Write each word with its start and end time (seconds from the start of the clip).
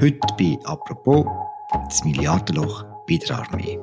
Heute 0.00 0.18
bei 0.38 0.58
«Apropos» 0.64 1.26
das 1.90 2.02
Milliardenloch 2.04 2.84
bei 3.06 3.18
der 3.18 3.38
Armee. 3.38 3.78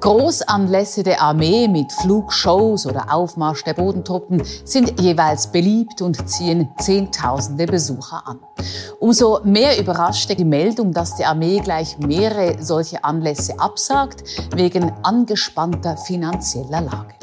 Großanlässe 0.00 1.04
der 1.04 1.22
Armee 1.22 1.68
mit 1.68 1.92
Flugshows 1.92 2.84
oder 2.84 3.14
Aufmarsch 3.14 3.62
der 3.62 3.74
Bodentruppen 3.74 4.42
sind 4.64 5.00
jeweils 5.00 5.52
beliebt 5.52 6.02
und 6.02 6.28
ziehen 6.28 6.68
Zehntausende 6.78 7.66
Besucher 7.66 8.26
an. 8.26 8.40
Umso 8.98 9.40
mehr 9.44 9.78
überraschte 9.78 10.34
die 10.34 10.44
Meldung, 10.44 10.92
dass 10.92 11.14
die 11.14 11.24
Armee 11.24 11.60
gleich 11.60 11.96
mehrere 11.98 12.60
solche 12.60 13.04
Anlässe 13.04 13.56
absagt, 13.60 14.24
wegen 14.56 14.90
angespannter 15.04 15.96
finanzieller 15.96 16.80
Lage. 16.80 17.14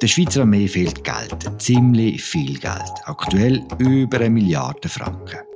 Der 0.00 0.06
Schweizer 0.06 0.42
Armee 0.42 0.66
fehlt 0.66 1.04
Geld, 1.04 1.60
ziemlich 1.60 2.22
viel 2.22 2.58
Geld. 2.58 2.94
Aktuell 3.04 3.62
über 3.78 4.16
eine 4.16 4.30
Milliarde 4.30 4.88
Franken. 4.88 5.49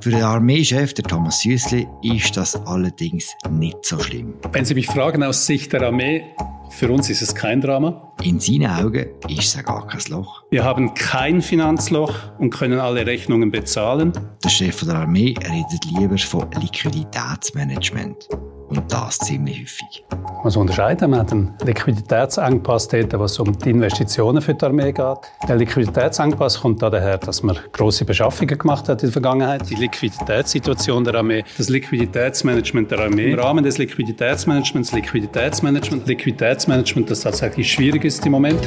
Für 0.00 0.10
den 0.10 0.22
Armeechef, 0.22 0.94
der 0.94 1.04
Thomas 1.04 1.40
Süssli, 1.40 1.86
ist 2.02 2.36
das 2.36 2.54
allerdings 2.66 3.34
nicht 3.50 3.84
so 3.84 3.98
schlimm. 3.98 4.34
Wenn 4.52 4.64
Sie 4.64 4.74
mich 4.74 4.86
fragen 4.86 5.22
aus 5.22 5.46
Sicht 5.46 5.72
der 5.72 5.82
Armee, 5.82 6.24
für 6.70 6.90
uns 6.90 7.10
ist 7.10 7.22
es 7.22 7.34
kein 7.34 7.60
Drama. 7.60 8.12
In 8.22 8.38
seinen 8.40 8.66
Augen 8.66 9.06
ist 9.28 9.56
es 9.56 9.64
gar 9.64 9.86
kein 9.86 10.00
Loch. 10.08 10.44
Wir 10.50 10.64
haben 10.64 10.94
kein 10.94 11.42
Finanzloch 11.42 12.14
und 12.38 12.50
können 12.50 12.78
alle 12.78 13.06
Rechnungen 13.06 13.50
bezahlen. 13.50 14.12
Der 14.44 14.48
Chef 14.48 14.84
der 14.84 14.96
Armee 14.96 15.34
redet 15.38 15.84
lieber 15.98 16.18
von 16.18 16.50
Liquiditätsmanagement. 16.60 18.28
Und 18.68 18.92
das 18.92 19.18
ziemlich 19.18 19.60
häufig. 19.60 20.04
Man 20.10 20.42
muss 20.42 20.56
unterscheiden. 20.56 21.10
Man 21.10 21.20
hat 21.20 21.32
einen 21.32 21.54
Liquiditätsengpass 21.64 22.88
dort, 22.88 23.18
was 23.18 23.38
um 23.38 23.56
die 23.58 23.70
Investitionen 23.70 24.42
für 24.42 24.54
die 24.54 24.64
Armee 24.64 24.92
geht. 24.92 25.18
Der 25.48 25.56
Liquiditätsengpass 25.56 26.60
kommt 26.60 26.82
daher, 26.82 27.18
dass 27.18 27.42
man 27.42 27.58
große 27.72 28.04
Beschaffungen 28.04 28.58
gemacht 28.58 28.88
hat 28.88 29.02
in 29.02 29.08
der 29.08 29.12
Vergangenheit. 29.12 29.68
Die 29.70 29.76
Liquiditätssituation 29.76 31.04
der 31.04 31.14
Armee, 31.14 31.44
das 31.56 31.68
Liquiditätsmanagement 31.68 32.90
der 32.90 33.00
Armee. 33.00 33.32
Im 33.32 33.38
Rahmen 33.38 33.64
des 33.64 33.78
Liquiditätsmanagements, 33.78 34.92
Liquiditätsmanagement, 34.92 36.06
Liquiditätsmanagement, 36.06 37.10
das 37.10 37.20
tatsächlich 37.20 37.70
schwierig 37.70 38.04
ist 38.04 38.24
im 38.26 38.32
Moment. 38.32 38.60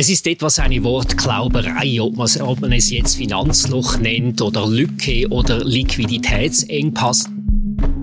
Es 0.00 0.08
ist 0.08 0.28
etwas 0.28 0.60
eine 0.60 0.84
Wortklauberei, 0.84 2.00
ob 2.00 2.16
man, 2.16 2.28
ob 2.42 2.60
man 2.60 2.70
es 2.70 2.88
jetzt 2.88 3.16
Finanzloch 3.16 3.98
nennt 3.98 4.40
oder 4.40 4.64
Lücke 4.64 5.26
oder 5.28 5.64
Liquiditätsengpass. 5.64 7.28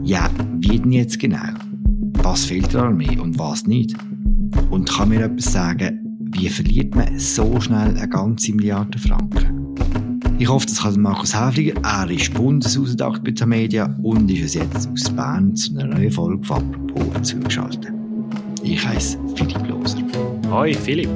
Ja, 0.03 0.29
wie 0.59 0.77
denn 0.77 0.91
jetzt 0.91 1.17
genau? 1.17 1.53
Was 2.15 2.43
fehlt 2.43 2.73
der 2.73 2.81
Armee 2.81 3.17
und 3.17 3.39
was 3.39 3.65
nicht? 3.65 3.95
Und 4.71 4.89
kann 4.89 5.07
mir 5.07 5.23
etwas 5.23 5.53
sagen, 5.53 6.19
wie 6.33 6.49
verliert 6.49 6.93
man 6.95 7.17
so 7.17 7.61
schnell 7.61 7.95
eine 7.95 8.09
ganze 8.09 8.51
Milliarde 8.51 8.99
Franken? 8.99 9.73
Ich 10.37 10.49
hoffe, 10.49 10.67
das 10.67 10.81
kann 10.81 11.01
Markus 11.01 11.33
Häfliger. 11.33 11.79
Er 11.81 12.11
ist 12.11 12.33
Bundeshausdacht 12.33 13.23
bei 13.23 13.31
der 13.31 13.47
Media 13.47 13.85
und 14.03 14.29
ist 14.29 14.43
es 14.43 14.53
jetzt 14.55 14.89
aus 14.89 15.09
Bern 15.11 15.55
zu 15.55 15.71
einer 15.79 15.95
neuen 15.95 16.11
Folge 16.11 16.43
von 16.43 16.75
«Apropos» 16.91 17.21
zugeschaltet. 17.21 17.93
Ich 18.63 18.85
heiße 18.85 19.17
Philipp 19.37 19.65
Loser. 19.69 19.99
Hoi, 20.51 20.73
Philipp. 20.73 21.09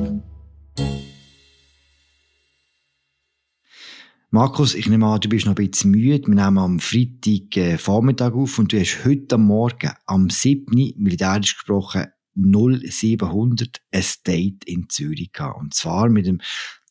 Markus, 4.32 4.76
ich 4.76 4.88
nehme 4.88 5.08
an, 5.08 5.20
du 5.20 5.28
bist 5.28 5.48
noch 5.48 5.56
ein 5.56 5.70
bisschen 5.70 5.90
müde. 5.90 6.28
Wir 6.28 6.36
nehmen 6.36 6.60
am 6.60 6.80
Freitag 6.80 7.58
äh, 7.58 7.78
Vormittag 7.80 8.36
auf 8.36 8.60
und 8.60 8.72
du 8.72 8.80
hast 8.80 9.04
heute 9.04 9.40
Morgen, 9.40 9.92
am 10.06 10.30
7. 10.30 10.94
militärisch 10.98 11.56
gesprochen, 11.56 12.06
0700 12.36 13.82
ein 13.92 14.06
Date 14.28 14.64
in 14.66 14.88
Zürich 14.88 15.32
gehabt. 15.34 15.60
Und 15.60 15.74
zwar 15.74 16.10
mit 16.10 16.28
dem 16.28 16.42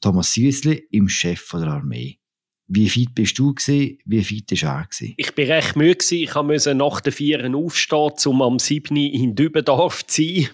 Thomas 0.00 0.32
Süssli, 0.32 0.88
im 0.90 1.08
Chef 1.08 1.48
der 1.52 1.68
Armee. 1.68 2.18
Wie 2.66 2.88
fit 2.88 3.14
bist 3.14 3.38
du 3.38 3.54
gewesen? 3.54 3.98
Wie 4.04 4.24
fit 4.24 4.50
war 4.62 4.80
er 4.80 4.86
gewesen? 4.86 5.14
Ich 5.16 5.32
bin 5.34 5.50
recht 5.50 5.76
müde. 5.76 6.04
Ich 6.10 6.34
musste 6.34 6.74
nach 6.74 7.00
den 7.00 7.12
Vieren 7.12 7.54
aufstehen, 7.54 8.12
um 8.26 8.42
am 8.42 8.58
7. 8.58 8.96
in 8.96 9.36
Dübendorf 9.36 10.04
zu 10.06 10.22
sein 10.22 10.48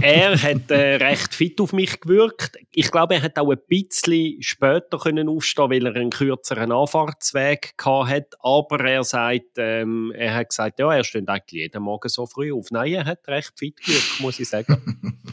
er 0.00 0.40
hat 0.40 0.70
äh, 0.70 0.96
recht 0.96 1.34
fit 1.34 1.60
auf 1.60 1.72
mich 1.72 2.00
gewirkt. 2.00 2.58
Ich 2.70 2.90
glaube, 2.90 3.14
er 3.14 3.22
hat 3.22 3.38
auch 3.38 3.50
ein 3.50 3.58
bisschen 3.68 4.42
später 4.42 4.98
können 4.98 5.28
aufstehen, 5.28 5.70
weil 5.70 5.86
er 5.86 5.94
einen 5.94 6.10
kürzeren 6.10 6.72
Anfahrtsweg 6.72 7.74
hat. 7.84 8.34
Aber 8.40 8.80
er 8.84 9.04
sagt, 9.04 9.58
ähm, 9.58 10.12
er 10.16 10.34
hat 10.34 10.50
gesagt, 10.50 10.78
ja, 10.78 10.92
er 10.94 11.04
steht 11.04 11.28
eigentlich 11.28 11.62
jeden 11.62 11.82
Morgen 11.82 12.08
so 12.08 12.26
früh 12.26 12.52
auf. 12.52 12.70
Nein, 12.70 12.92
er 12.94 13.04
hat 13.04 13.26
recht 13.28 13.58
fit 13.58 13.76
gewirkt, 13.76 14.20
muss 14.20 14.40
ich 14.40 14.48
sagen. 14.48 15.20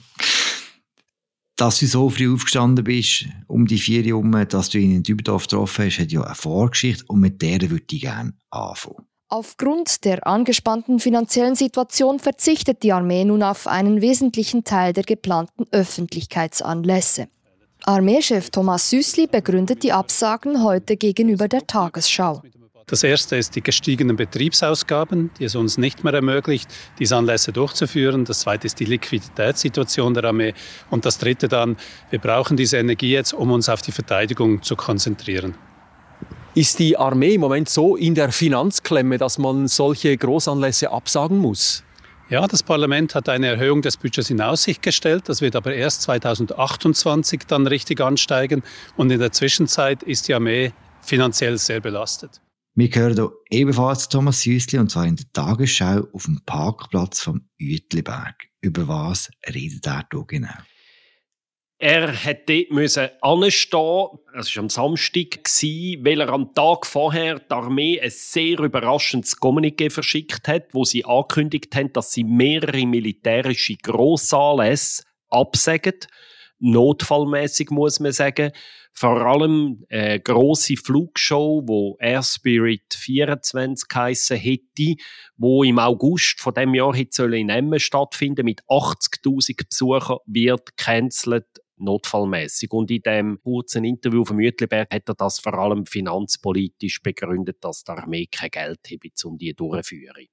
dass 1.60 1.80
du 1.80 1.88
so 1.88 2.10
früh 2.10 2.34
aufgestanden 2.34 2.86
bist, 2.86 3.26
um 3.48 3.68
die 3.68 3.80
vier 3.80 4.02
herum, 4.04 4.32
dass 4.48 4.70
du 4.70 4.78
ihn 4.78 4.96
in 4.96 5.04
Dübendorf 5.04 5.44
getroffen 5.44 5.86
hast, 5.86 6.00
hat 6.00 6.12
ja 6.12 6.24
eine 6.24 6.34
Vorgeschichte 6.34 7.04
und 7.08 7.20
mit 7.20 7.42
der 7.42 7.70
würde 7.70 7.84
ich 7.92 8.02
gerne 8.02 8.34
anfangen. 8.50 9.06
Aufgrund 9.32 10.06
der 10.06 10.26
angespannten 10.26 11.00
finanziellen 11.00 11.54
Situation 11.54 12.18
verzichtet 12.18 12.82
die 12.82 12.92
Armee 12.92 13.26
nun 13.26 13.44
auf 13.44 13.68
einen 13.68 14.02
wesentlichen 14.02 14.64
Teil 14.64 14.92
der 14.92 15.04
geplanten 15.04 15.68
Öffentlichkeitsanlässe. 15.72 17.28
Armeechef 17.84 18.50
Thomas 18.50 18.90
Süßli 18.90 19.28
begründet 19.28 19.84
die 19.84 19.94
Absagen 19.94 20.64
heute 20.64 20.98
gegenüber 20.98 21.48
der 21.48 21.68
Tagesschau. 21.68 22.42
Das 22.88 23.04
erste 23.04 23.36
ist 23.36 23.56
die 23.56 23.62
gestiegenen 23.62 24.16
Betriebsausgaben, 24.16 25.30
die 25.38 25.44
es 25.44 25.56
uns 25.56 25.78
nicht 25.78 26.04
mehr 26.04 26.16
ermöglicht, 26.16 26.68
diese 26.98 27.16
Anlässe 27.16 27.54
durchzuführen. 27.54 28.26
Das 28.26 28.40
zweite 28.40 28.66
ist 28.66 28.80
die 28.80 28.86
Liquiditätssituation 28.86 30.16
der 30.16 30.24
Armee. 30.24 30.56
Und 30.90 31.06
das 31.06 31.20
dritte 31.20 31.48
dann, 31.48 31.78
wir 32.10 32.18
brauchen 32.18 32.58
diese 32.58 32.78
Energie 32.78 33.12
jetzt, 33.12 33.34
um 33.34 33.52
uns 33.52 33.70
auf 33.70 33.84
die 33.84 33.92
Verteidigung 33.92 34.64
zu 34.64 34.76
konzentrieren. 34.76 35.54
Ist 36.56 36.80
die 36.80 36.98
Armee 36.98 37.36
im 37.36 37.42
Moment 37.42 37.70
so 37.70 37.96
in 37.96 38.16
der 38.16 38.32
Finanzklemme, 38.32 39.20
dass 39.20 39.38
man 39.38 39.68
solche 39.68 40.18
Großanlässe 40.18 40.92
absagen 40.92 41.38
muss? 41.38 41.84
Ja, 42.30 42.48
das 42.48 42.64
Parlament 42.64 43.14
hat 43.14 43.30
eine 43.30 43.48
Erhöhung 43.48 43.84
des 43.84 43.98
Budgets 43.98 44.32
in 44.32 44.42
Aussicht 44.42 44.82
gestellt. 44.82 45.30
Das 45.30 45.42
wird 45.42 45.56
aber 45.56 45.74
erst 45.74 46.02
2028 46.04 47.42
dann 47.48 47.68
richtig 47.68 48.02
ansteigen. 48.02 48.64
Und 48.98 49.12
in 49.12 49.20
der 49.20 49.32
Zwischenzeit 49.32 50.02
ist 50.04 50.28
die 50.28 50.34
Armee 50.34 50.74
finanziell 51.02 51.58
sehr 51.60 51.82
belastet. 51.82 52.42
Wir 52.76 52.90
hören 52.90 53.14
hier 53.16 53.32
ebenfalls 53.50 54.10
Thomas 54.10 54.42
Süssli 54.42 54.80
und 54.80 54.90
zwar 54.90 55.06
in 55.06 55.18
der 55.18 55.26
Tagesschau 55.34 56.08
auf 56.14 56.26
dem 56.26 56.40
Parkplatz 56.46 57.20
vom 57.22 57.42
Uetliberg. 57.62 58.36
Über 58.62 58.88
was 58.88 59.30
redet 59.48 59.86
er 59.86 60.06
hier 60.12 60.26
genau? 60.26 60.50
Er 61.82 62.12
hätte 62.12 62.66
müssen 62.72 63.08
anstehen. 63.22 64.08
Es 64.38 64.54
war 64.54 64.64
am 64.64 64.70
Samstag, 64.70 65.40
weil 65.46 66.20
er 66.20 66.28
am 66.28 66.54
Tag 66.54 66.86
vorher 66.86 67.40
die 67.40 67.52
Armee 67.52 68.02
ein 68.02 68.10
sehr 68.10 68.60
überraschendes 68.60 69.40
Kommuniqué 69.40 69.90
verschickt 69.90 70.50
hat, 70.50 70.74
wo 70.74 70.84
sie 70.84 71.06
angekündigt 71.06 71.74
haben, 71.74 71.94
dass 71.94 72.12
sie 72.12 72.26
mehrere 72.26 72.86
militärische 72.86 73.78
Grossanlässe 73.78 75.04
absagen. 75.30 75.94
Notfallmäßig 76.60 77.70
muss 77.70 78.02
man 78.02 78.12
sagen. 78.12 78.52
Vor 78.92 79.22
allem 79.22 79.86
eine 79.90 80.20
grosse 80.20 80.76
Flugshow, 80.76 81.64
wo 81.66 81.96
Air 82.02 82.24
Spirit 82.24 82.94
24 82.94 83.88
geheissen 83.88 84.36
hätte, 84.36 84.96
wo 85.38 85.64
im 85.64 85.80
August 85.80 86.42
von 86.42 86.54
dem 86.54 86.74
Jahr 86.74 86.94
in 86.94 87.48
Emmen 87.48 87.80
stattfinden 87.80 88.44
mit 88.44 88.64
80.000 88.64 89.70
Besuchern, 89.70 90.18
wird 90.26 90.76
cancelled 90.76 91.46
notfallmäßig. 91.80 92.72
Und 92.72 92.92
in 92.92 93.02
dem 93.02 93.40
kurzen 93.42 93.84
Interview 93.84 94.26
von 94.26 94.38
Mütliberg 94.38 94.94
hat 94.94 95.08
er 95.08 95.16
das 95.16 95.40
vor 95.40 95.54
allem 95.54 95.86
finanzpolitisch 95.86 97.02
begründet, 97.02 97.58
dass 97.62 97.84
die 97.84 97.92
Armee 97.92 98.28
kein 98.28 98.50
Geld 98.50 98.80
habe, 98.92 99.10
um 99.26 99.38
die 99.38 99.54
durchzuführen. 99.54 100.28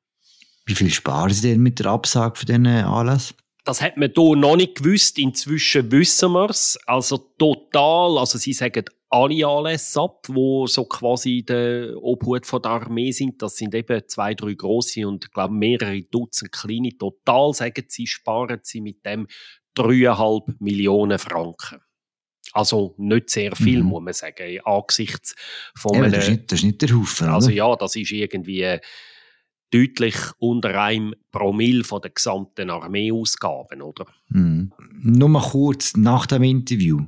Wie 0.67 0.75
viel 0.75 0.91
sparen 0.91 1.33
Sie 1.33 1.49
denn 1.49 1.63
mit 1.63 1.79
der 1.79 1.87
Absage 1.87 2.39
für 2.39 2.47
diesen 2.47 2.67
Anlass? 2.67 3.35
Das 3.65 3.83
hat 3.83 3.97
man 3.97 4.13
hier 4.15 4.37
noch 4.37 4.57
nicht 4.57 4.77
gewusst. 4.77 5.19
Inzwischen 5.19 5.91
wissen 5.91 6.33
wir 6.33 6.51
es. 6.51 6.79
Also 6.87 7.19
total, 7.19 8.19
also 8.19 8.39
sie 8.39 8.53
sagen 8.53 8.85
alle 9.09 9.47
Anlässe 9.47 10.01
ab, 10.01 10.27
wo 10.29 10.67
so 10.67 10.85
quasi 10.85 11.45
der 11.45 11.97
Obhut 12.03 12.47
von 12.47 12.63
der 12.63 12.73
Armee 12.73 13.13
sind. 13.13 13.41
Das 13.43 13.57
sind 13.57 13.75
eben 13.75 14.03
zwei, 14.07 14.35
drei 14.35 14.55
große 14.55 15.07
und 15.07 15.25
ich 15.25 15.31
glaube 15.33 15.55
mehrere 15.55 16.03
Dutzend 16.03 16.53
kleine. 16.53 16.97
Total 16.97 17.53
sagen 17.55 17.85
sie, 17.89 18.07
sparen 18.07 18.61
sie 18.63 18.81
mit 18.81 19.05
dem 19.05 19.27
3,5 19.77 20.57
Millionen 20.61 21.19
Franken. 21.19 21.81
Also 22.53 22.95
nicht 22.97 23.31
sehr 23.31 23.55
viel, 23.55 23.83
mhm. 23.83 23.89
muss 23.89 24.03
man 24.03 24.15
sagen, 24.15 24.61
angesichts 24.65 25.35
von 25.77 25.95
ja, 25.95 26.03
einem, 26.03 26.13
das, 26.13 26.25
ist 26.25 26.31
nicht, 26.31 26.53
das 26.53 26.59
ist 26.61 26.65
nicht 26.65 26.83
der 26.83 26.97
Haufen. 26.97 27.29
Also 27.29 27.51
ja, 27.51 27.77
das 27.77 27.97
ist 27.97 28.11
irgendwie 28.13 28.79
deutlich 29.71 30.17
unter 30.39 30.81
einem 30.81 31.15
Promille 31.31 31.85
von 31.85 32.01
der 32.01 32.13
gesamten 32.13 32.71
Armeeausgaben, 32.71 33.83
oder? 33.83 34.07
Mhm. 34.29 34.73
Nur 35.03 35.29
mal 35.29 35.43
kurz 35.43 35.97
nach 35.97 36.27
dem 36.27 36.45
Interview 36.45 37.01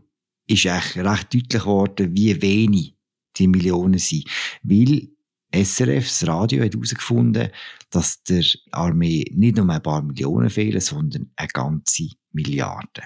ist 0.47 0.67
echt 0.67 0.97
recht 0.97 1.35
deutlich 1.35 1.62
geworden, 1.62 2.15
wie 2.15 2.41
wenig 2.43 2.94
die 3.37 3.49
Millionen 3.49 3.99
sind. 3.99 4.25
Weil 4.62 5.09
SRF, 5.54 6.04
das 6.04 6.26
Radio, 6.26 6.64
hat 6.64 6.74
herausgefunden, 6.74 7.50
dass 7.90 8.22
der 8.24 8.44
Armee 8.70 9.24
nicht 9.34 9.56
nur 9.56 9.68
ein 9.68 9.82
paar 9.82 10.02
Millionen 10.02 10.50
fehlen, 10.50 10.80
sondern 10.80 11.30
eine 11.36 11.48
ganze 11.48 12.08
Milliarde. 12.32 13.02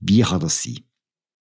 Wie 0.00 0.22
kann 0.22 0.40
das 0.40 0.62
sein? 0.62 0.78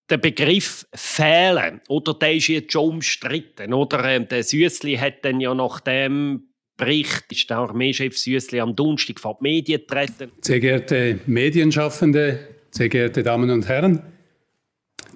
der 0.10 0.18
Begriff 0.18 0.88
fehlen, 0.94 1.82
oder 1.90 2.14
der 2.14 2.36
ist 2.36 2.48
jetzt 2.48 2.72
schon 2.72 2.96
umstritten, 2.96 3.74
oder? 3.74 4.04
Ähm, 4.06 4.28
der 4.28 4.44
Süßli 4.44 4.96
hat 4.96 5.26
dann 5.26 5.40
ja 5.42 5.54
nach 5.54 5.82
dem 5.82 6.44
Bericht 6.78 7.26
ist 7.32 7.50
der 7.50 7.58
Armeechef 7.58 8.18
Süßli 8.18 8.60
am 8.60 8.76
Donnerstag 8.76 9.20
vor 9.20 9.38
die 9.40 9.44
Medien 9.44 9.82
getreten. 9.82 10.32
Sehr 10.42 10.60
geehrte 10.60 11.20
Medienschaffende, 11.26 12.40
sehr 12.70 12.90
geehrte 12.90 13.24
Damen 13.24 13.50
und 13.50 13.68
Herren, 13.68 14.04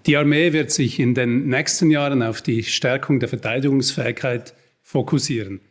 die 0.07 0.17
Armee 0.17 0.51
wird 0.53 0.71
sich 0.71 0.99
in 0.99 1.13
den 1.13 1.47
nächsten 1.47 1.91
Jahren 1.91 2.23
auf 2.23 2.41
die 2.41 2.63
Stärkung 2.63 3.19
der 3.19 3.29
Verteidigungsfähigkeit 3.29 4.55
fokussieren. 4.81 5.61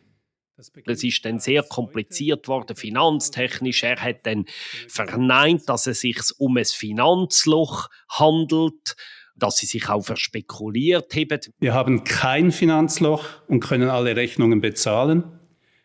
Das 0.57 1.03
ist 1.03 1.25
dann 1.25 1.39
sehr 1.39 1.63
kompliziert 1.63 2.47
worden, 2.47 2.77
finanztechnisch. 2.77 3.83
Er 3.83 3.97
hat 3.97 4.27
dann 4.27 4.45
verneint, 4.89 5.69
dass 5.71 5.87
es 5.87 6.01
sich 6.01 6.19
um 6.37 6.59
ein 6.59 6.67
Finanzloch 6.67 7.89
handelt, 8.11 8.95
dass 9.37 9.57
sie 9.57 9.67
sich 9.67 9.89
auch 9.89 10.03
verspekuliert 10.03 11.15
haben. 11.15 11.41
Wir 11.59 11.73
haben 11.73 12.05
kein 12.05 12.53
Finanzloch 12.53 13.25
und 13.49 13.61
können 13.61 13.89
alle 13.89 14.17
Rechnungen 14.17 14.61
bezahlen, 14.61 15.25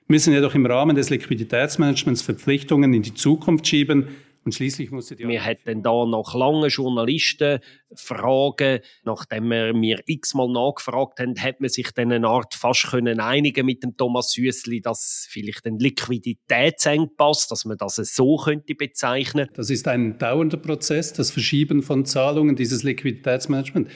müssen 0.07 0.33
jedoch 0.33 0.56
im 0.56 0.66
Rahmen 0.66 0.98
des 0.98 1.10
Liquiditätsmanagements 1.10 2.22
Verpflichtungen 2.22 2.94
in 2.94 3.01
die 3.01 3.13
Zukunft 3.13 3.66
schieben 3.68 4.10
und 4.45 4.53
schließlich 4.53 4.92
musste 4.92 5.15
die 5.15 5.27
wir 5.27 5.44
hatten 5.44 5.81
da 5.81 6.06
nach 6.06 6.36
langen 6.36 6.69
Journalistenfragen, 6.69 8.81
nachdem 9.03 9.50
wir 9.50 9.74
mir 9.74 10.03
x-mal 10.06 10.47
nachgefragt 10.47 11.19
haben, 11.19 11.42
hat 11.42 11.62
man 11.62 11.69
sich 11.69 11.89
dann 11.92 12.12
eine 12.12 12.27
Art 12.27 12.53
fast 12.53 12.92
können 12.92 13.19
einigen 13.19 13.65
mit 13.65 13.81
dem 13.81 13.97
Thomas 13.97 14.33
Süßli, 14.33 14.81
dass 14.81 15.25
vielleicht 15.31 15.65
ein 15.65 15.80
Liquiditätsengpass, 15.80 17.47
dass 17.47 17.65
man 17.65 17.77
das 17.77 17.95
so 17.95 18.38
könnte 18.38 18.75
bezeichnen. 18.75 19.50
Das 19.56 19.71
ist 19.71 19.88
ein 19.88 20.19
dauernder 20.19 20.57
Prozess, 20.57 21.12
das 21.12 21.31
Verschieben 21.31 21.81
von 21.81 22.06
Zahlungen, 22.06 22.56
dieses 22.56 22.83
Liquiditätsmanagement. 22.83 23.89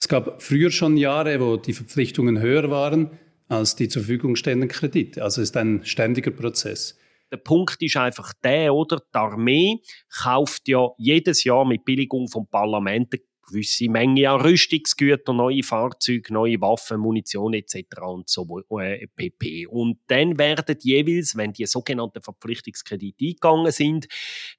Es 0.00 0.08
gab 0.08 0.42
früher 0.42 0.70
schon 0.70 0.96
Jahre, 0.96 1.40
wo 1.40 1.58
die 1.58 1.74
Verpflichtungen 1.74 2.40
höher 2.40 2.70
waren 2.70 3.10
als 3.48 3.76
die 3.76 3.88
zur 3.88 4.00
Verfügung 4.02 4.36
stehenden 4.36 4.70
Kredite. 4.70 5.22
Also 5.22 5.42
es 5.42 5.50
ist 5.50 5.56
ein 5.58 5.84
ständiger 5.84 6.30
Prozess. 6.30 6.96
Der 7.34 7.40
Punkt 7.40 7.82
ist 7.82 7.96
einfach 7.96 8.32
der, 8.44 8.72
oder? 8.72 8.98
Die 9.12 9.18
Armee 9.18 9.80
kauft 10.22 10.68
ja 10.68 10.90
jedes 10.98 11.42
Jahr 11.42 11.64
mit 11.64 11.84
Billigung 11.84 12.28
vom 12.28 12.46
Parlament 12.46 13.12
eine 13.12 13.22
gewisse 13.48 13.88
Menge 13.88 14.30
an 14.30 14.40
Rüstungsgütern, 14.40 15.36
neue 15.36 15.64
Fahrzeuge, 15.64 16.32
neue 16.32 16.60
Waffen, 16.60 17.00
Munition 17.00 17.54
etc. 17.54 17.86
und 18.06 18.28
so 18.28 18.46
äh, 18.78 19.08
pp. 19.16 19.66
Und 19.66 19.98
dann 20.06 20.38
werden 20.38 20.78
jeweils, 20.80 21.36
wenn 21.36 21.52
die 21.52 21.66
sogenannten 21.66 22.22
Verpflichtungskredite 22.22 23.24
eingegangen 23.24 23.72
sind, 23.72 24.06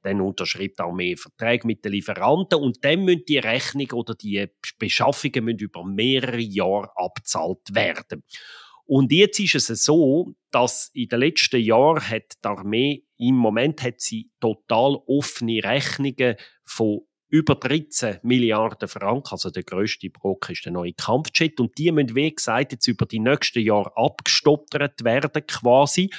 dann 0.04 0.20
unterschreibt 0.20 0.78
die 0.80 0.84
Armee 0.84 1.16
Verträge 1.16 1.66
mit 1.66 1.86
den 1.86 1.94
Lieferanten 1.94 2.60
und 2.60 2.84
dann 2.84 3.06
müssen 3.06 3.24
die 3.26 3.38
Rechnungen 3.38 3.94
oder 3.94 4.16
die 4.16 4.48
Beschaffungen 4.78 5.46
müssen 5.46 5.60
über 5.60 5.86
mehrere 5.86 6.42
Jahre 6.42 6.92
abzahlt 6.98 7.74
werden. 7.74 8.22
Und 8.86 9.12
jetzt 9.12 9.40
ist 9.40 9.70
es 9.70 9.84
so, 9.84 10.36
dass 10.52 10.92
in 10.94 11.10
den 11.10 11.20
letzten 11.20 11.60
Jahren 11.60 12.08
hat 12.08 12.34
die 12.44 12.48
Armee 12.48 13.04
im 13.18 13.36
Moment 13.36 13.82
hat 13.82 14.00
sie 14.00 14.30
total 14.40 14.98
offene 15.08 15.64
Rechnungen 15.64 16.36
von 16.64 17.02
über 17.30 17.56
13 17.56 18.20
Milliarden 18.24 18.88
Franken, 18.88 19.32
also 19.32 19.50
der 19.50 19.64
größte 19.64 20.10
Brock 20.10 20.50
ist 20.50 20.66
der 20.66 20.72
neue 20.72 20.94
Kampfjet 20.94 21.60
und 21.60 21.78
die 21.78 21.92
müssen, 21.92 22.16
wie 22.16 22.34
gesagt, 22.34 22.72
jetzt 22.72 22.88
über 22.88 23.06
die 23.06 23.20
nächsten 23.20 23.62
Jahre 23.62 23.92
abgestottert 23.98 25.04
werden 25.04 25.46
quasi. 25.48 26.12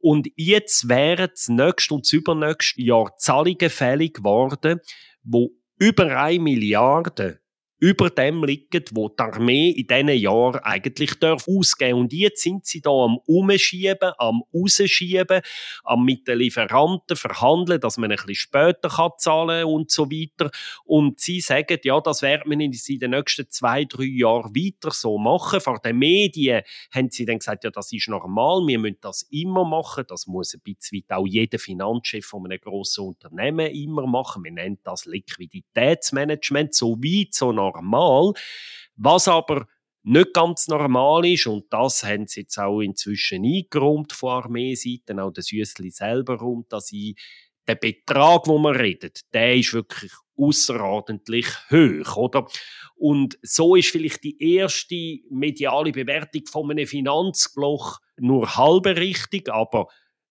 Und 0.00 0.28
jetzt 0.36 0.88
wären 0.88 1.28
das 1.30 1.48
nächste 1.48 1.94
und 1.94 2.06
das 2.06 2.12
übernächste 2.12 2.82
Jahr 2.82 3.16
Zahlungen 3.18 3.70
fällig 3.70 4.14
geworden, 4.14 4.80
wo 5.22 5.50
über 5.76 6.16
1 6.16 6.42
Milliarde 6.42 7.40
über 7.80 8.10
dem 8.10 8.42
liegen, 8.42 8.84
wo 8.92 9.08
die 9.08 9.20
Armee 9.20 9.70
in 9.70 9.86
diesen 9.86 10.08
Jahren 10.08 10.60
eigentlich 10.62 11.18
darf 11.18 11.46
ausgeben 11.46 12.00
Und 12.00 12.12
jetzt 12.12 12.42
sind 12.42 12.66
sie 12.66 12.80
da 12.80 12.90
am 12.90 13.18
Umschieben, 13.26 14.12
am 14.18 14.42
Rausschieben, 14.52 15.40
am 15.84 16.04
mit 16.04 16.26
den 16.26 16.38
Lieferanten 16.38 17.16
verhandeln, 17.16 17.80
dass 17.80 17.96
man 17.96 18.10
ein 18.10 18.16
bisschen 18.16 18.34
später 18.34 18.88
kann 18.88 19.12
zahlen 19.18 19.64
und 19.64 19.90
so 19.90 20.10
weiter. 20.10 20.50
Und 20.84 21.20
sie 21.20 21.40
sagen, 21.40 21.78
ja, 21.84 22.00
das 22.00 22.22
werden 22.22 22.50
wir 22.50 22.58
in 22.58 22.72
den 22.72 23.10
nächsten 23.10 23.48
zwei, 23.50 23.84
drei 23.84 24.04
Jahren 24.04 24.54
weiter 24.54 24.90
so 24.90 25.18
machen. 25.18 25.60
Vor 25.60 25.78
den 25.78 25.98
Medien 25.98 26.62
haben 26.92 27.10
sie 27.10 27.26
dann 27.26 27.38
gesagt, 27.38 27.64
ja, 27.64 27.70
das 27.70 27.92
ist 27.92 28.08
normal, 28.08 28.66
wir 28.66 28.78
müssen 28.78 28.98
das 29.00 29.22
immer 29.30 29.64
machen. 29.64 30.04
Das 30.08 30.26
muss 30.26 30.54
ein 30.54 30.60
bisschen 30.60 31.04
auch 31.10 31.26
jeder 31.26 31.58
Finanzchef 31.58 32.26
von 32.26 32.44
einem 32.44 32.60
grossen 32.60 33.04
Unternehmen 33.04 33.70
immer 33.70 34.06
machen. 34.06 34.42
Wir 34.44 34.52
nennen 34.52 34.78
das 34.82 35.04
Liquiditätsmanagement, 35.06 36.74
so 36.74 36.96
weit, 36.96 37.34
so 37.34 37.52
nach 37.52 37.67
normal. 37.74 38.32
Was 38.96 39.28
aber 39.28 39.66
nicht 40.02 40.32
ganz 40.32 40.68
normal 40.68 41.26
ist, 41.26 41.46
und 41.46 41.72
das 41.72 42.02
haben 42.02 42.26
sie 42.26 42.40
jetzt 42.40 42.58
auch 42.58 42.80
inzwischen 42.80 43.44
eingeräumt 43.44 44.12
von 44.12 44.42
Armeeseite, 44.42 45.22
auch 45.22 45.32
der 45.32 45.42
Süßli 45.42 45.90
selber 45.90 46.36
rum, 46.36 46.64
dass 46.68 46.92
ich 46.92 47.16
der 47.66 47.74
Betrag, 47.74 48.46
wo 48.46 48.58
man 48.58 48.76
redet, 48.76 49.20
der 49.34 49.56
ist 49.56 49.74
wirklich 49.74 50.12
außerordentlich 50.36 51.46
hoch, 51.70 52.16
oder? 52.16 52.48
Und 52.96 53.38
so 53.42 53.76
ist 53.76 53.90
vielleicht 53.90 54.24
die 54.24 54.42
erste 54.56 55.18
mediale 55.30 55.92
Bewertung 55.92 56.46
von 56.46 56.70
einem 56.70 56.86
Finanzbloch 56.86 57.98
nur 58.16 58.56
halbe 58.56 58.96
richtig, 58.96 59.50
aber 59.50 59.88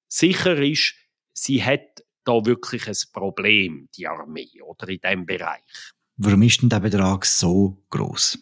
sicher 0.07 0.57
ist, 0.57 0.95
sie 1.33 1.63
hat 1.63 2.03
da 2.23 2.45
wirklich 2.45 2.87
ein 2.87 2.97
Problem, 3.13 3.89
die 3.95 4.07
Armee, 4.07 4.61
oder 4.61 4.89
in 4.89 4.99
diesem 4.99 5.25
Bereich. 5.25 5.93
Warum 6.19 6.41
ist 6.41 6.63
denn 6.63 6.69
der 6.69 6.79
Betrag 6.79 7.25
so 7.25 7.77
groß? 7.91 8.39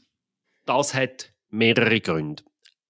Das 0.66 0.94
hat 0.94 1.34
mehrere 1.50 2.00
Gründe. 2.00 2.42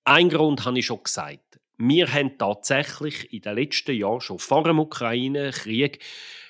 Ein 0.03 0.29
Grund 0.29 0.63
habe 0.63 0.77
ich 0.77 0.85
schon 0.85 1.03
gesagt. 1.03 1.59
Wir 1.77 2.13
haben 2.13 2.37
tatsächlich 2.37 3.33
in 3.33 3.41
den 3.41 3.55
letzten 3.55 3.95
Jahren 3.95 4.21
schon 4.21 4.37
vor 4.37 4.63
dem 4.63 4.77
Ukraine-Krieg 4.77 5.99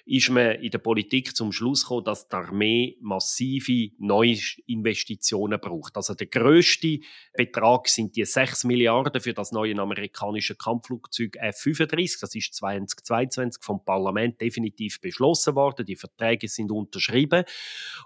ist 0.06 0.30
man 0.30 0.52
in 0.62 0.70
der 0.70 0.78
Politik 0.78 1.36
zum 1.36 1.52
Schluss 1.52 1.84
gekommen, 1.84 2.06
dass 2.06 2.28
die 2.28 2.36
Armee 2.36 2.98
massive 3.02 3.92
Neuinvestitionen 3.98 5.60
braucht. 5.60 5.98
Also 5.98 6.14
der 6.14 6.28
größte 6.28 7.00
Betrag 7.34 7.88
sind 7.88 8.16
die 8.16 8.24
6 8.24 8.66
Milliarden 8.66 9.20
für 9.20 9.34
das 9.34 9.52
neue 9.52 9.76
amerikanische 9.76 10.56
Kampfflugzeug 10.56 11.38
F-35. 11.38 12.20
Das 12.22 12.36
ist 12.36 12.54
2022 12.54 13.64
vom 13.64 13.84
Parlament 13.84 14.40
definitiv 14.40 15.02
beschlossen 15.02 15.56
worden. 15.56 15.86
Die 15.88 15.96
Verträge 15.96 16.48
sind 16.48 16.72
unterschrieben. 16.72 17.44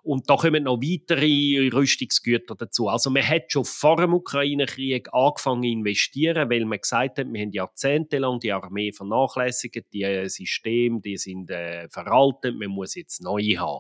Und 0.02 0.30
da 0.30 0.38
kommen 0.38 0.64
noch 0.64 0.78
weitere 0.78 1.70
Rüstungsgüter 1.74 2.56
dazu. 2.56 2.88
Also 2.88 3.10
man 3.10 3.28
hat 3.28 3.52
schon 3.52 3.66
vor 3.66 3.98
dem 3.98 4.14
Ukraine-Krieg 4.14 5.10
angefangen 5.14 5.64
zu 5.64 5.70
investieren, 5.70 6.50
weil 6.50 6.64
man 6.64 6.80
gesagt 6.80 7.20
hat, 7.20 7.28
wir 7.30 7.42
haben 7.42 7.52
jahrzehntelang 7.52 8.40
die 8.40 8.54
Armee 8.54 8.94
vernachlässigt, 8.94 9.92
die 9.92 10.30
Systeme, 10.30 11.02
die 11.02 11.18
sind 11.18 11.50
äh, 11.50 11.89
veraltet, 11.90 12.58
man 12.58 12.70
muss 12.70 12.96
jetzt 12.96 13.22
neue 13.22 13.60
haben. 13.60 13.80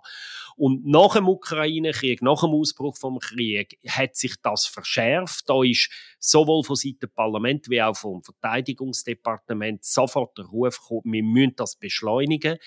Und 0.55 0.85
nach 0.85 1.15
dem 1.15 1.29
Ukraine-Krieg, 1.29 2.21
nach 2.21 2.41
dem 2.41 2.51
Ausbruch 2.51 2.97
vom 2.97 3.19
Krieg, 3.19 3.79
hat 3.87 4.15
sich 4.15 4.35
das 4.41 4.65
verschärft. 4.65 5.49
Da 5.49 5.63
ist 5.63 5.89
sowohl 6.19 6.63
von 6.63 6.75
Seiten 6.75 6.99
des 7.01 7.13
Parlaments 7.13 7.69
wie 7.69 7.81
auch 7.81 7.95
vom 7.95 8.21
Verteidigungsdepartement 8.23 9.83
sofort 9.83 10.37
der 10.37 10.45
Ruf 10.45 10.79
gekommen, 10.79 11.13
wir 11.13 11.23
müssen 11.23 11.55
das 11.55 11.77
beschleunigen, 11.77 12.57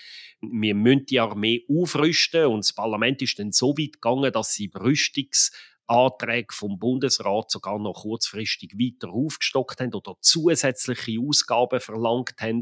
wir 0.41 0.75
müssen 0.75 1.05
die 1.05 1.19
Armee 1.19 1.65
aufrüsten 1.69 2.47
und 2.47 2.65
das 2.65 2.73
Parlament 2.73 3.21
ist 3.21 3.37
dann 3.39 3.51
so 3.51 3.77
weit 3.77 3.93
gegangen, 3.93 4.31
dass 4.31 4.53
sie 4.53 4.71
Rüstungs 4.73 5.51
Anträge 5.87 6.53
vom 6.53 6.79
Bundesrat 6.79 7.51
sogar 7.51 7.79
noch 7.79 8.01
kurzfristig 8.03 8.73
weiter 8.73 9.11
aufgestockt 9.11 9.79
haben 9.79 9.93
oder 9.93 10.15
zusätzliche 10.21 11.19
Ausgaben 11.19 11.79
verlangt 11.79 12.35
haben. 12.39 12.61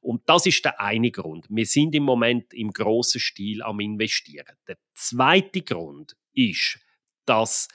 Und 0.00 0.22
das 0.26 0.46
ist 0.46 0.64
der 0.64 0.80
eine 0.80 1.10
Grund. 1.10 1.46
Wir 1.48 1.66
sind 1.66 1.94
im 1.94 2.04
Moment 2.04 2.52
im 2.54 2.70
grossen 2.70 3.20
Stil 3.20 3.62
am 3.62 3.80
Investieren. 3.80 4.56
Der 4.66 4.76
zweite 4.94 5.62
Grund 5.62 6.16
ist, 6.32 6.78
dass 7.24 7.68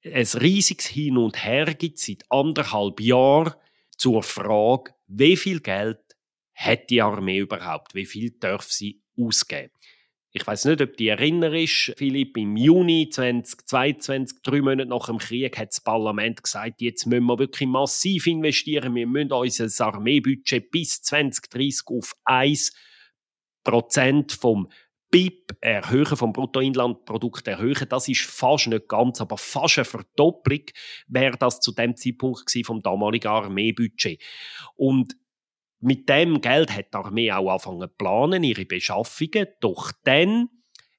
es 0.00 0.40
riesiges 0.40 0.86
Hin 0.86 1.16
und 1.16 1.44
Her 1.44 1.74
gibt 1.74 1.98
seit 1.98 2.24
anderthalb 2.30 3.00
Jahren 3.00 3.54
zur 3.96 4.22
Frage, 4.22 4.94
wie 5.08 5.36
viel 5.36 5.60
Geld 5.60 5.98
hat 6.54 6.90
die 6.90 7.02
Armee 7.02 7.38
überhaupt? 7.38 7.94
Wie 7.94 8.06
viel 8.06 8.30
darf 8.38 8.70
sie 8.70 9.02
ausgeben? 9.18 9.72
Ich 10.40 10.46
weiß 10.46 10.66
nicht, 10.66 10.80
ob 10.80 10.96
die 10.96 11.08
erinnerst, 11.08 11.94
Philipp, 11.96 12.36
im 12.36 12.56
Juni 12.56 13.08
2022, 13.10 14.38
drei 14.44 14.60
Monate 14.60 14.88
nach 14.88 15.06
dem 15.06 15.18
Krieg, 15.18 15.58
hat 15.58 15.70
das 15.70 15.80
Parlament 15.80 16.44
gesagt, 16.44 16.80
jetzt 16.80 17.06
müssen 17.06 17.24
wir 17.24 17.40
wirklich 17.40 17.68
massiv 17.68 18.28
investieren. 18.28 18.94
Wir 18.94 19.08
müssen 19.08 19.32
unser 19.32 19.86
Armeebudget 19.86 20.70
bis 20.70 21.02
2030 21.02 21.88
auf 21.88 22.14
1 22.24 22.72
Prozent 23.64 24.30
vom 24.30 24.68
BIP 25.10 25.56
erhöhen, 25.60 26.16
vom 26.16 26.32
Bruttoinlandprodukt 26.32 27.48
erhöhen. 27.48 27.88
Das 27.88 28.06
ist 28.06 28.20
fast 28.20 28.68
nicht 28.68 28.86
ganz, 28.86 29.20
aber 29.20 29.38
fast 29.38 29.78
eine 29.78 29.86
Verdopplung 29.86 30.66
wäre 31.08 31.36
das 31.36 31.58
zu 31.58 31.72
dem 31.72 31.96
Zeitpunkt 31.96 32.48
vom 32.64 32.80
damaligen 32.80 33.26
Armeebudget. 33.26 34.22
Und 34.76 35.16
mit 35.80 36.08
dem 36.08 36.40
Geld 36.40 36.74
hat 36.74 36.92
die 36.92 36.96
Armee 36.96 37.32
auch 37.32 37.48
angefangen 37.50 37.88
zu 37.88 37.94
planen, 37.96 38.44
ihre 38.44 38.64
Beschaffungen. 38.64 39.46
Doch 39.60 39.92
dann 40.04 40.48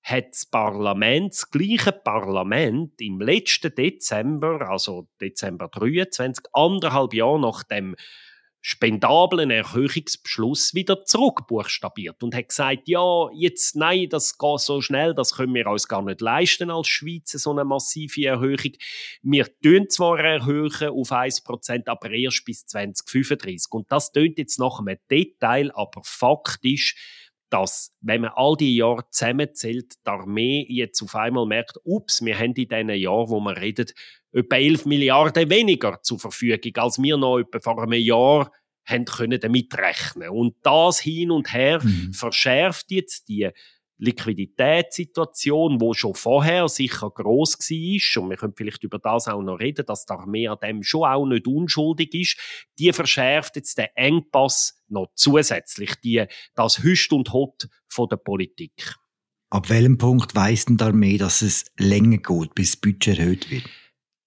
hat 0.03 0.29
das 0.31 0.45
Parlament, 0.45 1.33
das 1.33 1.51
gleiche 1.51 1.91
Parlament, 1.91 2.99
im 3.01 3.19
letzten 3.19 3.73
Dezember, 3.75 4.69
also 4.69 5.07
Dezember 5.21 5.67
23, 5.67 6.45
anderthalb 6.53 7.13
Jahre 7.13 7.39
nach 7.39 7.63
dem 7.63 7.95
spendablen 8.61 9.51
Erhöhungsbeschluss 9.51 10.73
wieder 10.73 11.05
zurückbuchstabiert 11.05 12.21
und 12.23 12.35
hat 12.35 12.49
gesagt, 12.49 12.87
ja, 12.87 13.29
jetzt, 13.33 13.75
nein, 13.75 14.07
das 14.09 14.37
geht 14.37 14.59
so 14.59 14.81
schnell, 14.81 15.13
das 15.13 15.35
können 15.35 15.53
wir 15.53 15.67
uns 15.67 15.87
gar 15.87 16.01
nicht 16.01 16.21
leisten 16.21 16.69
als 16.69 16.87
Schweiz, 16.87 17.31
so 17.31 17.51
eine 17.51 17.63
massive 17.63 18.25
Erhöhung. 18.25 18.73
Wir 19.21 19.47
tun 19.61 19.89
zwar 19.89 20.19
erhöhen 20.19 20.89
auf 20.89 21.11
1%, 21.11 21.87
aber 21.87 22.11
erst 22.11 22.45
bis 22.45 22.65
2035. 22.65 23.71
Und 23.71 23.91
das 23.91 24.11
tönt 24.11 24.37
jetzt 24.37 24.59
nach 24.59 24.79
einem 24.79 24.97
Detail, 25.09 25.71
aber 25.73 26.01
faktisch 26.03 26.95
dass, 27.49 27.95
wenn 28.01 28.21
man 28.21 28.31
all 28.35 28.55
die 28.55 28.75
Jahre 28.75 29.03
zusammenzählt, 29.09 29.93
die 30.05 30.09
Armee 30.09 30.65
jetzt 30.69 31.01
auf 31.01 31.15
einmal 31.15 31.45
merkt, 31.45 31.77
ups, 31.83 32.23
wir 32.23 32.37
haben 32.37 32.53
in 32.53 32.67
diesen 32.67 32.89
Jahren, 32.89 33.29
wo 33.29 33.39
wir 33.39 33.57
reden, 33.57 33.87
etwa 34.31 34.55
11 34.55 34.85
Milliarden 34.85 35.49
weniger 35.49 36.01
zur 36.03 36.19
Verfügung, 36.19 36.75
als 36.75 37.01
wir 37.01 37.17
noch 37.17 37.39
etwa 37.39 37.59
vor 37.59 37.81
einem 37.81 37.99
Jahr 37.99 38.51
haben 38.85 39.05
können 39.05 39.39
damit 39.39 39.77
rechnen. 39.77 40.29
Und 40.29 40.55
das 40.63 40.99
hin 40.99 41.31
und 41.31 41.53
her 41.53 41.79
mhm. 41.83 42.13
verschärft 42.13 42.91
jetzt 42.91 43.29
die 43.29 43.49
Liquiditätssituation, 43.99 45.79
wo 45.79 45.93
schon 45.93 46.15
vorher 46.15 46.67
sicher 46.67 47.09
groß 47.09 47.59
war, 47.59 48.23
und 48.23 48.29
wir 48.29 48.37
können 48.37 48.53
vielleicht 48.55 48.83
über 48.83 48.97
das 48.97 49.27
auch 49.27 49.41
noch 49.41 49.59
reden, 49.59 49.85
dass 49.85 50.05
die 50.05 50.13
Armee 50.13 50.47
an 50.47 50.57
dem 50.63 50.83
schon 50.83 51.03
auch 51.03 51.25
nicht 51.25 51.47
unschuldig 51.47 52.13
ist, 52.13 52.37
die 52.79 52.91
verschärft 52.93 53.57
jetzt 53.57 53.77
den 53.77 53.87
Engpass 53.95 54.81
noch 54.87 55.07
zusätzlich, 55.15 55.95
die, 56.03 56.25
das 56.55 56.81
Hüst 56.81 57.11
und 57.11 57.31
Hot 57.33 57.67
von 57.87 58.07
der 58.09 58.17
Politik. 58.17 58.95
Ab 59.51 59.69
welchem 59.69 59.97
Punkt 59.97 60.35
weiss 60.35 60.65
denn 60.65 60.77
die 60.77 60.83
Armee, 60.83 61.17
dass 61.17 61.41
es 61.41 61.65
länger 61.77 62.17
geht, 62.17 62.55
bis 62.55 62.71
das 62.71 62.81
Budget 62.81 63.19
erhöht 63.19 63.49
wird? 63.49 63.63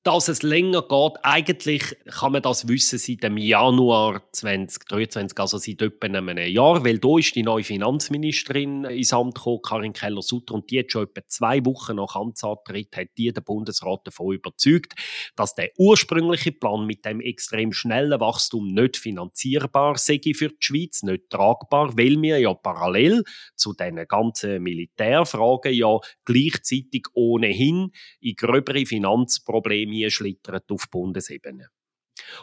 Dass 0.05 0.27
es 0.27 0.43
länger 0.43 0.83
geht. 0.83 1.13
Eigentlich 1.23 1.97
kann 2.07 2.33
man 2.33 2.43
das 2.43 2.67
wissen 2.67 2.99
seit 2.99 3.23
dem 3.23 3.37
Januar 3.37 4.23
2023, 4.33 5.39
also 5.39 5.59
seit 5.59 5.81
etwa 5.81 6.07
einem 6.07 6.39
Jahr, 6.39 6.85
weil 6.85 6.99
da 6.99 7.19
ist 7.19 7.37
die 7.37 7.45
neue 7.45 7.63
Finanzministerin 7.63 8.85
ins 8.85 9.13
Amt 9.13 9.37
gekommen, 9.37 9.63
Karin 9.63 9.93
Keller-Sutter, 9.93 10.55
und 10.55 10.71
die 10.71 10.81
hat 10.81 10.91
schon 10.91 11.05
etwa 11.05 11.21
zwei 11.29 11.65
Wochen 11.65 11.97
nach 11.97 12.17
Amtsantritt 12.17 12.97
hat 12.97 13.09
die 13.17 13.33
den 13.33 13.45
Bundesrat 13.45 14.01
davon 14.05 14.35
überzeugt, 14.35 14.95
dass 15.37 15.55
der 15.55 15.71
ursprüngliche 15.79 16.51
Plan 16.51 16.85
mit 16.85 17.05
dem 17.05 17.21
extrem 17.21 17.73
schnellen 17.73 18.19
Wachstum 18.21 18.75
nicht 18.75 18.97
finanzierbar 18.97 19.97
sei 19.97 20.21
für 20.35 20.49
die 20.49 20.57
Schweiz, 20.59 21.03
nicht 21.03 21.31
tragbar, 21.31 21.97
weil 21.97 22.21
wir 22.21 22.39
ja 22.39 22.55
parallel 22.55 23.23
zu 23.55 23.73
den 23.73 24.05
ganzen 24.09 24.63
Militärfragen 24.63 25.73
ja 25.73 25.99
gleichzeitig 26.25 27.05
ohnehin 27.15 27.93
in 28.21 28.35
gröbere 28.35 28.85
Finanzprobleme 28.85 29.92
Pandemie 29.93 30.11
schlittert 30.11 30.71
auf 30.71 30.89
Bundesebene. 30.91 31.69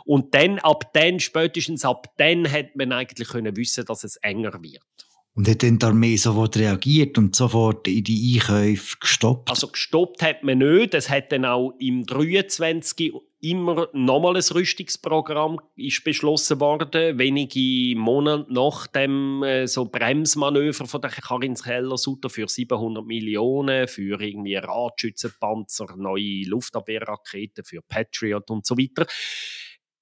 Und 0.05 0.33
dann, 0.33 0.59
ab 0.59 0.93
dann, 0.93 1.19
spätestens 1.19 1.85
ab 1.85 2.13
dann, 2.17 2.49
hat 2.51 2.75
man 2.75 2.91
eigentlich 2.91 3.29
können 3.29 3.55
wissen, 3.55 3.85
dass 3.85 4.03
es 4.03 4.17
enger 4.17 4.61
wird. 4.61 4.83
Und 5.39 5.47
hat 5.47 5.63
dann 5.63 5.79
die 5.79 5.85
Armee 5.85 6.17
sofort 6.17 6.57
reagiert 6.57 7.17
und 7.17 7.33
sofort 7.33 7.87
in 7.87 8.03
die 8.03 8.33
Einkäufe 8.35 8.97
gestoppt? 8.99 9.49
Also 9.49 9.69
gestoppt 9.69 10.21
hat 10.21 10.43
man 10.43 10.57
nicht. 10.57 10.93
Es 10.93 11.09
hat 11.09 11.31
dann 11.31 11.45
auch 11.45 11.75
im 11.79 12.05
23 12.05 13.13
immer 13.39 13.87
nochmal 13.93 14.35
ein 14.35 14.43
Rüstungsprogramm 14.43 15.61
ist 15.77 16.03
beschlossen 16.03 16.59
worden, 16.59 17.17
wenige 17.17 17.97
Monate 17.97 18.53
nach 18.53 18.87
dem 18.87 19.41
äh, 19.43 19.65
so 19.65 19.85
Bremsmanöver 19.85 20.85
von 20.85 20.99
der 20.99 21.09
Karin 21.09 21.53
Keller-Sutter 21.53 22.29
für 22.29 22.49
700 22.49 23.05
Millionen, 23.05 23.87
für 23.87 24.21
irgendwie 24.21 24.55
Radschützenpanzer, 24.55 25.95
neue 25.95 26.43
Luftabwehrraketen 26.47 27.63
für 27.63 27.81
Patriot 27.81 28.51
und 28.51 28.65
so 28.65 28.77
weiter. 28.77 29.07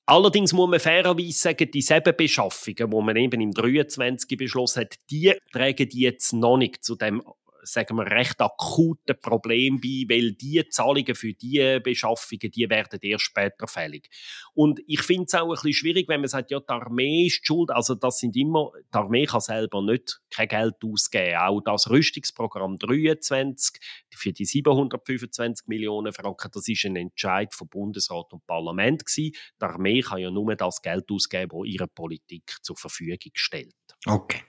Allerdings 0.09 0.53
muss 0.53 0.69
man 0.69 0.79
fairerweise 0.79 1.33
sagen, 1.33 1.69
dieselben 1.69 2.15
Beschaffungen, 2.15 2.89
die 2.89 3.01
man 3.01 3.15
eben 3.17 3.41
im 3.41 3.51
23 3.51 4.37
beschlossen 4.37 4.81
hat, 4.81 4.95
die 5.11 5.33
tragen 5.51 5.89
die 5.89 5.99
jetzt 5.99 6.31
noch 6.31 6.55
nicht 6.55 6.83
zu 6.85 6.95
dem 6.95 7.21
sagen 7.67 7.97
wir, 7.97 8.09
recht 8.09 8.41
akute 8.41 9.13
Problem 9.13 9.79
bei, 9.79 10.05
weil 10.07 10.33
die 10.33 10.63
Zahlungen 10.69 11.15
für 11.15 11.33
die 11.33 11.79
Beschaffungen, 11.83 12.51
die 12.51 12.69
werden 12.69 12.99
erst 13.01 13.25
später 13.25 13.67
fällig. 13.67 14.09
Und 14.53 14.79
ich 14.87 15.01
finde 15.01 15.25
es 15.27 15.35
auch 15.35 15.43
ein 15.43 15.49
bisschen 15.49 15.73
schwierig, 15.73 16.07
wenn 16.07 16.21
man 16.21 16.29
sagt, 16.29 16.51
ja, 16.51 16.59
die 16.59 16.69
Armee 16.69 17.27
ist 17.27 17.41
die 17.41 17.47
schuld. 17.47 17.71
Also 17.71 17.95
das 17.95 18.19
sind 18.19 18.35
immer, 18.35 18.71
die 18.93 18.97
Armee 18.97 19.25
kann 19.25 19.41
selber 19.41 19.81
nicht 19.81 20.19
kein 20.29 20.47
Geld 20.47 20.75
ausgeben. 20.83 21.37
Auch 21.37 21.61
das 21.61 21.89
Rüstungsprogramm 21.89 22.77
23 22.77 23.79
für 24.13 24.33
die 24.33 24.45
725 24.45 25.67
Millionen 25.67 26.13
Franken, 26.13 26.49
das 26.53 26.67
ist 26.67 26.85
ein 26.85 26.95
Entscheid 26.95 27.53
von 27.53 27.67
Bundesrat 27.67 28.33
und 28.33 28.45
Parlament 28.45 29.05
gewesen. 29.05 29.33
Die 29.61 29.65
Armee 29.65 30.01
kann 30.01 30.19
ja 30.19 30.31
nur 30.31 30.55
das 30.55 30.81
Geld 30.81 31.09
ausgeben, 31.11 31.51
das 31.57 31.67
ihre 31.67 31.87
Politik 31.87 32.57
zur 32.61 32.75
Verfügung 32.75 33.31
stellt. 33.33 33.75
Okay. 34.05 34.41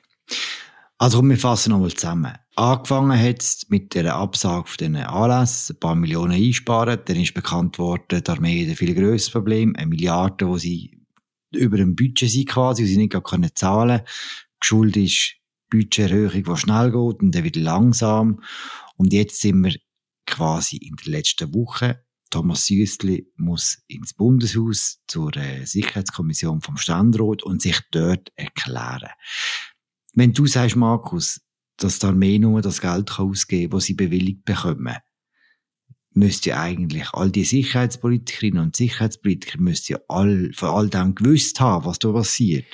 Also 1.00 1.22
wir 1.22 1.38
fassen 1.38 1.70
nochmal 1.70 1.92
zusammen. 1.92 2.32
Angefangen 2.56 3.16
hat 3.16 3.40
es 3.40 3.66
mit 3.68 3.94
der 3.94 4.16
Absage 4.16 4.66
von 4.66 4.76
diesen 4.78 4.96
Anlässen, 4.96 5.76
ein 5.76 5.80
paar 5.80 5.94
Millionen 5.94 6.32
einsparen, 6.32 6.98
dann 7.04 7.20
ist 7.20 7.34
bekannt 7.34 7.78
worden, 7.78 8.22
die 8.24 8.30
Armee 8.30 8.64
hat 8.64 8.70
ein 8.70 8.76
viel 8.76 8.94
grösseres 8.96 9.30
Problem, 9.30 9.76
eine 9.76 9.86
Milliarde, 9.86 10.48
wo 10.48 10.58
sie 10.58 10.98
über 11.52 11.76
dem 11.76 11.94
Budget 11.94 12.28
sind 12.28 12.48
quasi, 12.48 12.82
wo 12.82 12.86
sie 12.86 12.96
nicht 12.96 13.12
können 13.24 13.50
zahlen 13.54 13.98
können. 13.98 14.08
Schuld 14.60 14.96
ist 14.96 15.36
Budgeterhöhung, 15.70 16.42
die 16.42 16.56
schnell 16.56 16.90
geht 16.90 17.22
und 17.22 17.32
dann 17.32 17.44
wieder 17.44 17.60
langsam. 17.60 18.42
Und 18.96 19.12
jetzt 19.12 19.40
sind 19.40 19.62
wir 19.62 19.76
quasi 20.26 20.78
in 20.78 20.96
der 20.96 21.12
letzten 21.12 21.54
Woche. 21.54 22.02
Thomas 22.30 22.66
Süssli 22.66 23.30
muss 23.36 23.82
ins 23.86 24.14
Bundeshaus 24.14 25.00
zur 25.06 25.34
äh, 25.36 25.64
Sicherheitskommission 25.64 26.60
vom 26.60 26.76
Ständerat 26.76 27.42
und 27.42 27.62
sich 27.62 27.80
dort 27.90 28.32
erklären. 28.34 29.10
Wenn 30.18 30.32
du 30.32 30.48
sagst, 30.48 30.74
Markus, 30.74 31.40
dass 31.76 32.00
die 32.00 32.06
Armee 32.06 32.40
nur 32.40 32.60
das 32.60 32.80
Geld 32.80 33.20
ausgeben 33.20 33.70
kann, 33.70 33.78
das 33.78 33.84
sie 33.84 33.94
bewilligt 33.94 34.44
bekommen, 34.44 34.96
müsste 36.10 36.50
ja 36.50 36.60
eigentlich 36.60 37.08
all 37.12 37.30
die 37.30 37.44
Sicherheitspolitikerinnen 37.44 38.60
und 38.60 38.74
Sicherheitspolitiker 38.74 39.60
müssten 39.60 39.92
ja 39.92 40.00
all, 40.08 40.50
von 40.54 40.70
all 40.70 40.88
dem 40.88 41.14
gewusst 41.14 41.60
haben, 41.60 41.84
was 41.84 42.00
da 42.00 42.10
passiert. 42.10 42.66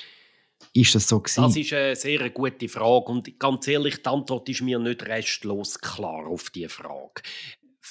Ist 0.73 0.95
das 0.95 1.07
so 1.07 1.21
gewesen? 1.21 1.43
Das 1.43 1.55
ist 1.55 1.73
eine 1.75 1.95
sehr 1.95 2.31
gute 2.31 2.67
Frage 2.67 3.13
und 3.13 3.39
ganz 3.39 3.69
ehrlich, 3.69 4.03
die 4.03 4.09
Antwort 4.09 4.49
ist 4.49 4.63
mir 4.63 4.79
nicht 4.79 5.03
restlos 5.03 5.79
klar 5.79 6.27
auf 6.27 6.49
diese 6.49 6.71
Frage. 6.71 7.21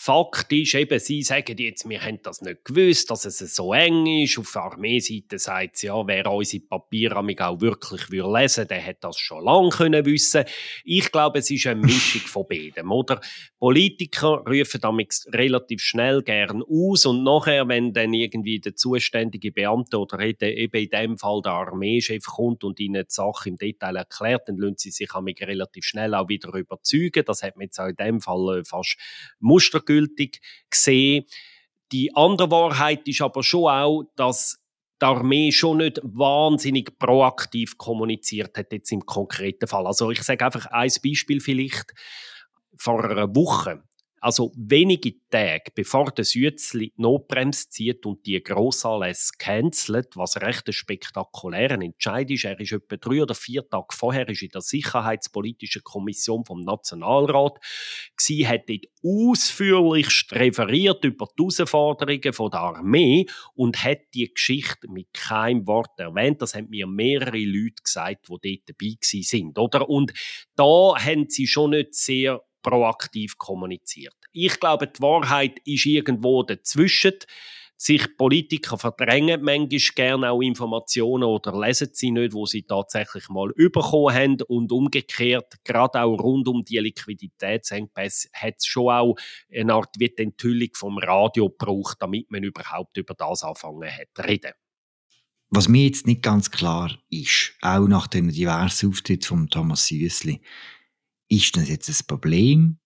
Fakt 0.05 0.51
ist 0.51 0.73
eben, 0.73 0.99
sie 0.99 1.23
sagen 1.23 1.55
jetzt, 1.57 1.87
wir 1.87 2.01
haben 2.01 2.19
das 2.23 2.41
nicht 2.41 2.65
gewusst, 2.65 3.09
dass 3.09 3.23
es 3.23 3.55
so 3.55 3.73
eng 3.73 4.05
ist. 4.05 4.37
Auf 4.37 4.51
der 4.51 4.63
Armeeseite 4.63 5.39
sagt 5.39 5.77
sie, 5.77 5.87
ja, 5.87 6.05
wer 6.05 6.29
unsere 6.29 6.61
Papiere 6.61 7.15
auch 7.15 7.61
wirklich 7.61 8.09
lesen 8.09 8.67
der 8.67 8.79
hätte 8.79 8.99
das 9.03 9.17
schon 9.17 9.45
lange 9.45 9.69
können 9.69 10.05
wissen 10.05 10.43
Ich 10.83 11.09
glaube, 11.09 11.39
es 11.39 11.49
ist 11.49 11.67
eine 11.67 11.79
Mischung 11.79 12.19
von 12.19 12.45
beiden, 12.49 12.89
oder? 12.89 13.21
Politiker 13.59 14.43
rufen 14.45 14.81
damit 14.81 15.23
relativ 15.29 15.81
schnell 15.81 16.21
gern 16.21 16.61
aus 16.63 17.05
und 17.05 17.23
nachher, 17.23 17.65
wenn 17.69 17.93
dann 17.93 18.13
irgendwie 18.13 18.59
der 18.59 18.75
zuständige 18.75 19.53
Beamte 19.53 19.97
oder 19.97 20.19
eben 20.19 20.53
in 20.53 20.89
dem 20.89 21.17
Fall 21.17 21.41
der 21.41 21.53
Armeechef 21.53 22.25
kommt 22.25 22.65
und 22.65 22.77
ihnen 22.81 23.05
die 23.05 23.13
Sache 23.13 23.47
im 23.47 23.55
Detail 23.55 23.95
erklärt, 23.95 24.49
dann 24.49 24.57
lassen 24.57 24.75
sie 24.79 24.91
sich 24.91 25.09
relativ 25.15 25.85
schnell 25.85 26.13
auch 26.13 26.27
wieder 26.27 26.53
überzeugen. 26.53 27.23
Das 27.25 27.41
hat 27.41 27.55
man 27.55 27.67
jetzt 27.67 27.79
auch 27.79 27.87
in 27.87 27.95
dem 27.95 28.19
Fall 28.19 28.59
äh, 28.59 28.65
fast 28.65 28.97
mustergültig 29.39 29.92
endgültig 29.93 30.41
gesehen. 30.69 31.25
Die 31.91 32.15
andere 32.15 32.49
Wahrheit 32.51 33.07
ist 33.07 33.21
aber 33.21 33.43
schon 33.43 33.69
auch, 33.69 34.03
dass 34.15 34.59
die 35.01 35.05
Armee 35.05 35.51
schon 35.51 35.77
nicht 35.77 35.99
wahnsinnig 36.03 36.97
proaktiv 36.97 37.77
kommuniziert 37.77 38.57
hat, 38.57 38.71
jetzt 38.71 38.91
im 38.91 39.05
konkreten 39.05 39.67
Fall. 39.67 39.85
Also 39.85 40.09
ich 40.11 40.23
sage 40.23 40.45
einfach 40.45 40.65
ein 40.67 40.91
Beispiel 41.03 41.39
vielleicht. 41.39 41.93
Vor 42.75 43.03
einer 43.03 43.35
Woche 43.35 43.83
also 44.23 44.53
wenige 44.55 45.15
Tage 45.29 45.71
bevor 45.75 46.09
der 46.11 46.23
Sützli 46.23 46.93
die 46.97 47.01
Notbremse 47.01 47.67
zieht 47.69 48.05
und 48.05 48.25
die 48.25 48.41
Grossanlässe 48.41 49.33
cancelt, 49.37 50.15
was 50.15 50.37
recht 50.41 50.65
ein 50.67 50.73
spektakulärer 50.73 51.81
Entscheid 51.81 52.31
ist. 52.31 52.45
Er 52.45 52.57
ist 52.57 52.71
etwa 52.71 52.95
drei 52.95 53.21
oder 53.21 53.35
vier 53.35 53.67
Tage 53.67 53.87
vorher 53.91 54.29
ist 54.29 54.41
in 54.41 54.49
der 54.49 54.61
Sicherheitspolitischen 54.61 55.83
Kommission 55.83 56.45
vom 56.45 56.61
Nationalrat 56.61 57.59
gsi, 58.15 58.43
hat 58.47 58.69
dort 58.69 58.85
ausführlich 59.03 60.07
referiert 60.31 61.03
über 61.03 61.27
die 61.37 61.43
Herausforderungen 61.43 62.21
der 62.21 62.59
Armee 62.59 63.25
und 63.55 63.83
hat 63.83 63.99
die 64.13 64.33
Geschichte 64.33 64.87
mit 64.89 65.13
keinem 65.13 65.67
Wort 65.67 65.99
erwähnt. 65.99 66.41
Das 66.41 66.55
haben 66.55 66.69
mir 66.69 66.87
mehrere 66.87 67.39
Leute 67.39 67.83
gesagt, 67.83 68.29
die 68.29 68.55
dort 68.55 68.69
dabei 68.69 68.95
sind, 69.01 69.59
oder? 69.59 69.89
Und 69.89 70.13
da 70.55 70.93
haben 70.97 71.29
sie 71.29 71.45
schon 71.45 71.71
nicht 71.71 71.93
sehr 71.93 72.41
proaktiv 72.63 73.37
kommuniziert. 73.37 74.15
Ich 74.31 74.59
glaube, 74.59 74.87
die 74.87 75.01
Wahrheit 75.01 75.59
ist 75.65 75.85
irgendwo 75.85 76.41
dazwischen. 76.41 77.13
sich 77.77 78.17
Politiker 78.17 78.77
verdrängen 78.77 79.41
manchmal 79.41 79.79
gerne 79.95 80.31
auch 80.31 80.41
Informationen 80.41 81.25
oder 81.25 81.59
lesen 81.59 81.89
sie 81.91 82.11
nicht, 82.11 82.33
wo 82.33 82.45
sie 82.45 82.63
tatsächlich 82.63 83.27
mal 83.29 83.51
bekommen 83.55 84.15
haben 84.15 84.41
und 84.47 84.71
umgekehrt, 84.71 85.55
gerade 85.65 86.01
auch 86.01 86.17
rund 86.17 86.47
um 86.47 86.63
die 86.63 86.77
Liquiditätsengpässe, 86.77 88.29
hat 88.33 88.55
es 88.59 88.65
schon 88.65 88.89
auch 88.89 89.15
eine 89.53 89.73
Art 89.73 89.95
wie 89.99 90.09
die 90.09 90.23
Enthüllung 90.23 90.69
vom 90.73 90.97
Radio 90.97 91.49
gebraucht, 91.49 91.97
damit 91.99 92.31
man 92.31 92.43
überhaupt 92.43 92.95
über 92.97 93.13
das 93.15 93.43
anfangen 93.43 93.91
hat 93.91 94.07
zu 94.15 94.21
reden. 94.23 94.53
Was 95.49 95.67
mir 95.67 95.85
jetzt 95.85 96.07
nicht 96.07 96.23
ganz 96.23 96.49
klar 96.49 96.97
ist, 97.11 97.53
auch 97.61 97.87
nach 97.87 98.07
den 98.07 98.29
diversen 98.29 98.89
Auftritten 98.89 99.23
von 99.23 99.49
Thomas 99.49 99.85
Süssli, 99.87 100.41
ist 101.35 101.57
das 101.57 101.69
jetzt 101.69 101.89
ein 101.89 102.07
Problem, 102.07 102.79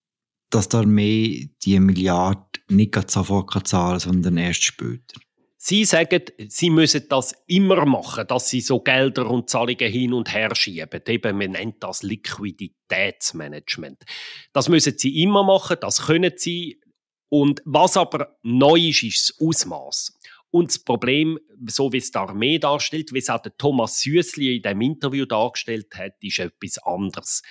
dass 0.50 0.68
die 0.68 0.76
Armee 0.76 1.50
die 1.64 1.80
Milliarde 1.80 2.42
nicht 2.68 3.10
sofort 3.10 3.68
zahlen 3.68 3.92
kann, 3.92 4.00
sondern 4.00 4.36
erst 4.38 4.62
später? 4.62 5.20
Sie 5.60 5.84
sagen, 5.84 6.22
sie 6.46 6.70
müssen 6.70 7.08
das 7.08 7.34
immer 7.46 7.84
machen, 7.84 8.28
dass 8.28 8.48
sie 8.48 8.60
so 8.60 8.78
Gelder 8.80 9.28
und 9.28 9.50
Zahlungen 9.50 9.90
hin 9.90 10.12
und 10.12 10.32
her 10.32 10.54
schieben. 10.54 11.02
Eben, 11.06 11.36
man 11.36 11.50
nennt 11.50 11.82
das 11.82 12.04
Liquiditätsmanagement. 12.04 14.04
Das 14.52 14.68
müssen 14.68 14.96
sie 14.96 15.20
immer 15.20 15.42
machen, 15.42 15.76
das 15.80 16.06
können 16.06 16.32
sie. 16.36 16.80
Und 17.28 17.60
was 17.64 17.96
aber 17.96 18.38
neu 18.42 18.88
ist, 18.88 19.02
ist 19.02 19.30
das 19.30 19.46
Ausmaß. 19.46 20.16
Und 20.50 20.68
das 20.68 20.78
Problem, 20.78 21.38
so 21.66 21.92
wie 21.92 21.98
es 21.98 22.12
die 22.12 22.18
Armee 22.18 22.58
darstellt, 22.58 23.12
wie 23.12 23.18
es 23.18 23.28
auch 23.28 23.42
der 23.42 23.56
Thomas 23.56 24.00
Süssli 24.00 24.56
in 24.56 24.62
dem 24.62 24.80
Interview 24.80 25.26
dargestellt 25.26 25.94
hat, 25.96 26.14
ist 26.22 26.38
etwas 26.38 26.78
anderes. 26.78 27.42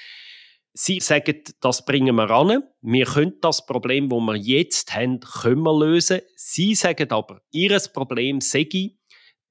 Sie 0.73 0.99
sagen, 0.99 1.41
das 1.59 1.85
bringen 1.85 2.15
wir 2.15 2.29
an. 2.29 2.63
Wir 2.81 3.05
können 3.05 3.37
das 3.41 3.65
Problem, 3.65 4.09
das 4.09 4.19
wir 4.19 4.35
jetzt 4.35 4.93
haben, 4.93 5.19
können 5.19 5.63
wir 5.63 5.77
lösen. 5.77 6.21
Sie 6.35 6.75
sagen 6.75 7.09
aber, 7.09 7.41
ihr 7.51 7.79
Problem 7.93 8.41
sei, 8.41 8.97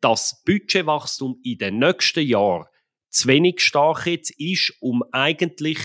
dass 0.01 0.43
Budgetwachstum 0.45 1.41
in 1.43 1.59
den 1.59 1.79
nächsten 1.79 2.27
Jahren 2.27 2.67
zu 3.11 3.29
wenig 3.29 3.61
stark 3.61 4.07
jetzt 4.07 4.39
ist, 4.39 4.75
um 4.81 5.03
eigentlich 5.11 5.79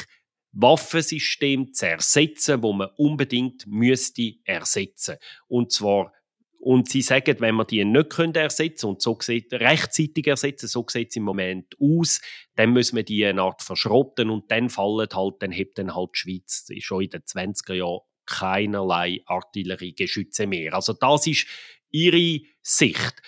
Waffensystem 0.52 1.74
zu 1.74 1.88
ersetzen, 1.88 2.62
wo 2.62 2.74
man 2.74 2.90
unbedingt 2.98 3.66
müsste 3.68 4.34
ersetzen. 4.44 5.18
Und 5.48 5.72
zwar 5.72 6.14
und 6.62 6.88
sie 6.88 7.02
sagen, 7.02 7.38
wenn 7.40 7.56
wir 7.56 7.66
die 7.66 7.84
nicht 7.84 8.12
können 8.12 8.36
ersetzen 8.36 8.86
und 8.86 9.02
so 9.02 9.18
sieht, 9.20 9.52
rechtzeitig 9.52 10.28
ersetzen, 10.28 10.68
so 10.68 10.86
sieht 10.88 11.10
es 11.10 11.16
im 11.16 11.24
Moment 11.24 11.76
aus, 11.80 12.22
dann 12.56 12.72
müssen 12.72 12.96
wir 12.96 13.04
die 13.04 13.26
eine 13.26 13.42
Art 13.42 13.64
verschrotten 13.64 14.30
und 14.30 14.52
dann 14.52 14.70
fallen 14.70 15.08
halt, 15.12 15.36
dann 15.40 15.52
hebt 15.52 15.80
dann 15.80 15.96
halt 15.96 16.12
die 16.14 16.20
Schweiz 16.20 16.68
schon 16.80 17.04
in 17.04 17.10
den 17.10 17.22
20er 17.22 17.74
Jahren 17.74 18.02
keinerlei 18.28 19.22
Artilleriegeschütze 19.26 20.46
mehr. 20.46 20.76
Also 20.76 20.94
das 20.94 21.26
ist 21.26 21.48
ihre 21.90 22.42
Sicht. 22.62 23.22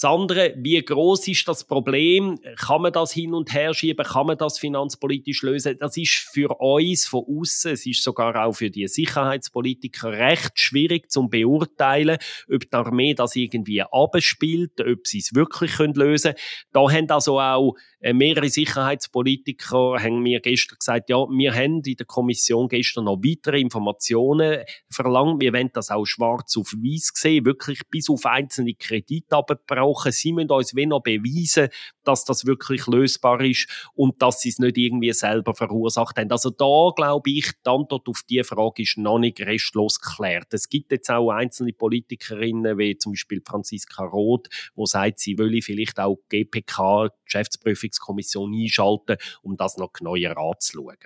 Das 0.00 0.10
andere, 0.10 0.54
wie 0.56 0.80
groß 0.80 1.28
ist 1.28 1.46
das 1.46 1.64
Problem? 1.64 2.38
Kann 2.56 2.80
man 2.80 2.90
das 2.90 3.12
hin 3.12 3.34
und 3.34 3.52
her 3.52 3.74
schieben? 3.74 4.06
Kann 4.06 4.28
man 4.28 4.38
das 4.38 4.58
finanzpolitisch 4.58 5.42
lösen? 5.42 5.76
Das 5.78 5.94
ist 5.98 6.26
für 6.32 6.58
uns 6.58 7.06
von 7.06 7.26
außen, 7.28 7.72
es 7.72 7.84
ist 7.84 8.02
sogar 8.02 8.46
auch 8.46 8.52
für 8.52 8.70
die 8.70 8.88
Sicherheitspolitiker 8.88 10.10
recht 10.10 10.58
schwierig 10.58 11.10
zu 11.10 11.28
beurteilen, 11.28 12.16
ob 12.50 12.60
die 12.62 12.72
Armee 12.72 13.12
das 13.12 13.36
irgendwie 13.36 13.82
abspielt, 13.82 14.80
ob 14.80 15.06
sie 15.06 15.18
es 15.18 15.34
wirklich 15.34 15.76
lösen 15.78 16.32
können. 16.32 16.36
Da 16.72 16.80
haben 16.90 17.10
also 17.10 17.38
auch 17.38 17.74
äh, 18.00 18.14
mehrere 18.14 18.48
Sicherheitspolitiker 18.48 20.02
haben 20.02 20.22
mir 20.22 20.40
gestern 20.40 20.78
gesagt, 20.78 21.10
ja, 21.10 21.18
wir 21.28 21.52
haben 21.52 21.82
in 21.84 21.96
der 21.96 22.06
Kommission 22.06 22.68
gestern 22.68 23.04
noch 23.04 23.18
weitere 23.18 23.60
Informationen 23.60 24.64
verlangt. 24.88 25.42
Wir 25.42 25.52
wollen 25.52 25.68
das 25.74 25.90
auch 25.90 26.06
schwarz 26.06 26.56
auf 26.56 26.72
weiß 26.72 27.10
sehen, 27.14 27.44
wirklich 27.44 27.80
bis 27.90 28.08
auf 28.08 28.24
einzelne 28.24 28.72
Kredite 28.72 29.36
abgebrochen. 29.36 29.89
Sie 30.10 30.32
müssen 30.32 30.50
uns 30.50 30.74
wenn 30.74 30.90
noch 30.90 31.02
beweisen, 31.02 31.68
dass 32.04 32.24
das 32.24 32.46
wirklich 32.46 32.86
lösbar 32.86 33.40
ist 33.40 33.68
und 33.94 34.20
dass 34.22 34.40
sie 34.40 34.50
es 34.50 34.58
nicht 34.58 34.76
irgendwie 34.78 35.12
selber 35.12 35.54
verursacht 35.54 36.18
haben. 36.18 36.30
Also 36.30 36.50
da 36.50 36.90
glaube 36.94 37.30
ich, 37.30 37.50
die 37.64 37.70
Antwort 37.70 38.08
auf 38.08 38.22
diese 38.28 38.44
Frage 38.44 38.82
ist 38.82 38.98
noch 38.98 39.18
nicht 39.18 39.40
restlos 39.40 40.00
geklärt. 40.00 40.52
Es 40.52 40.68
gibt 40.68 40.92
jetzt 40.92 41.10
auch 41.10 41.30
einzelne 41.30 41.72
Politikerinnen, 41.72 42.78
wie 42.78 42.96
zum 42.96 43.12
Beispiel 43.12 43.42
Franziska 43.44 44.04
Roth, 44.04 44.48
wo 44.74 44.86
sagt, 44.86 45.20
sie 45.20 45.38
wolle 45.38 45.62
vielleicht 45.62 45.98
auch 45.98 46.18
GPK, 46.28 47.08
Geschäftsprüfungskommission 47.24 48.54
einschalten, 48.54 49.16
um 49.42 49.56
das 49.56 49.76
noch 49.76 49.92
genauer 49.92 50.36
anzuschauen. 50.36 50.96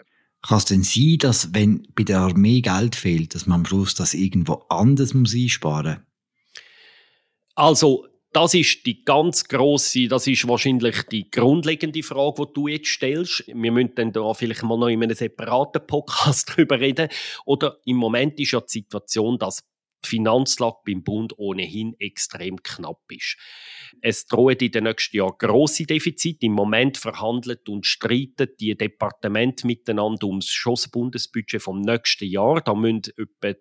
Kann 0.42 0.58
es 0.58 0.66
denn 0.66 0.82
sein, 0.82 1.16
dass 1.18 1.54
wenn 1.54 1.88
bei 1.94 2.02
der 2.02 2.18
Armee 2.18 2.60
Geld 2.60 2.96
fehlt, 2.96 3.34
dass 3.34 3.46
man 3.46 3.60
am 3.60 3.66
Schluss 3.66 3.94
das 3.94 4.12
irgendwo 4.12 4.64
anders 4.68 5.14
muss 5.14 5.34
einsparen 5.34 5.96
muss? 5.96 6.04
Also 7.54 8.06
das 8.34 8.52
ist 8.52 8.84
die 8.84 9.04
ganz 9.04 9.44
große, 9.44 10.08
das 10.08 10.26
ist 10.26 10.48
wahrscheinlich 10.48 11.02
die 11.04 11.30
grundlegende 11.30 12.02
Frage, 12.02 12.46
die 12.46 12.52
du 12.52 12.66
jetzt 12.66 12.88
stellst. 12.88 13.46
Wir 13.46 13.70
müssen 13.70 13.94
dann 13.94 14.12
da 14.12 14.34
vielleicht 14.34 14.64
mal 14.64 14.76
noch 14.76 14.88
in 14.88 15.02
einem 15.02 15.14
separaten 15.14 15.86
Podcast 15.86 16.50
drüber 16.56 16.80
reden. 16.80 17.08
Oder 17.46 17.78
im 17.84 17.96
Moment 17.96 18.40
ist 18.40 18.50
ja 18.50 18.60
die 18.60 18.80
Situation, 18.80 19.38
dass 19.38 19.62
die 20.04 20.08
Finanzlage 20.08 20.78
beim 20.84 21.04
Bund 21.04 21.38
ohnehin 21.38 21.94
extrem 22.00 22.60
knapp 22.62 23.00
ist. 23.08 23.36
Es 24.00 24.26
drohen 24.26 24.56
in 24.58 24.72
den 24.72 24.84
nächsten 24.84 25.16
Jahren 25.16 25.36
grosse 25.38 25.84
Defizite. 25.84 26.46
Im 26.46 26.52
Moment 26.52 26.98
verhandelt 26.98 27.68
und 27.68 27.86
streiten 27.86 28.48
die 28.58 28.76
Departemente 28.76 29.66
miteinander 29.66 30.26
ums 30.26 30.50
Schussbundesbudget 30.50 31.62
vom 31.62 31.80
nächsten 31.80 32.26
Jahr. 32.26 32.60
Da 32.60 32.74
müssen 32.74 33.02
etwa 33.16 33.54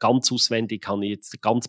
ganz 0.00 0.32
auswendig, 0.32 0.86
habe 0.88 1.04
ich 1.04 1.12
jetzt 1.12 1.40
ganz 1.40 1.68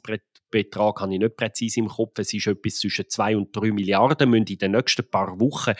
Betrag 0.50 1.02
habe 1.02 1.14
ich 1.14 1.20
nicht 1.20 1.36
präzise 1.36 1.80
im 1.80 1.88
Kopf. 1.88 2.20
Es 2.20 2.34
ist 2.34 2.48
etwas 2.48 2.80
zwischen 2.80 3.10
2 3.10 3.38
und 3.38 3.56
3 3.56 3.72
Milliarden, 3.72 4.30
müssen 4.30 4.48
in 4.48 4.58
den 4.58 4.72
nächsten 4.72 5.10
paar 5.10 5.40
Wochen 5.40 5.74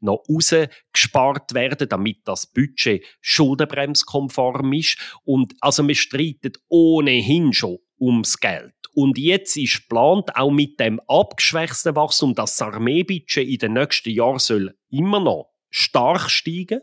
noch 0.00 0.22
rausgespart 0.28 1.54
werden, 1.54 1.88
damit 1.88 2.18
das 2.24 2.46
Budget 2.46 3.04
schuldenbremskonform 3.20 4.72
ist. 4.72 4.98
Und 5.24 5.54
also 5.60 5.86
wir 5.86 5.94
streiten 5.94 6.52
ohnehin 6.68 7.52
schon 7.52 7.78
ums 8.00 8.38
Geld. 8.40 8.74
Und 8.94 9.16
jetzt 9.16 9.56
ist 9.56 9.82
geplant, 9.82 10.36
auch 10.36 10.50
mit 10.50 10.78
dem 10.78 11.00
abgeschwächten 11.06 11.96
Wachstum, 11.96 12.34
dass 12.34 12.56
das 12.56 12.66
Armeebudget 12.66 13.48
in 13.48 13.58
den 13.58 13.72
nächsten 13.74 14.10
Jahren 14.10 14.70
immer 14.90 15.20
noch 15.20 15.51
stark 15.72 16.30
steigen 16.30 16.80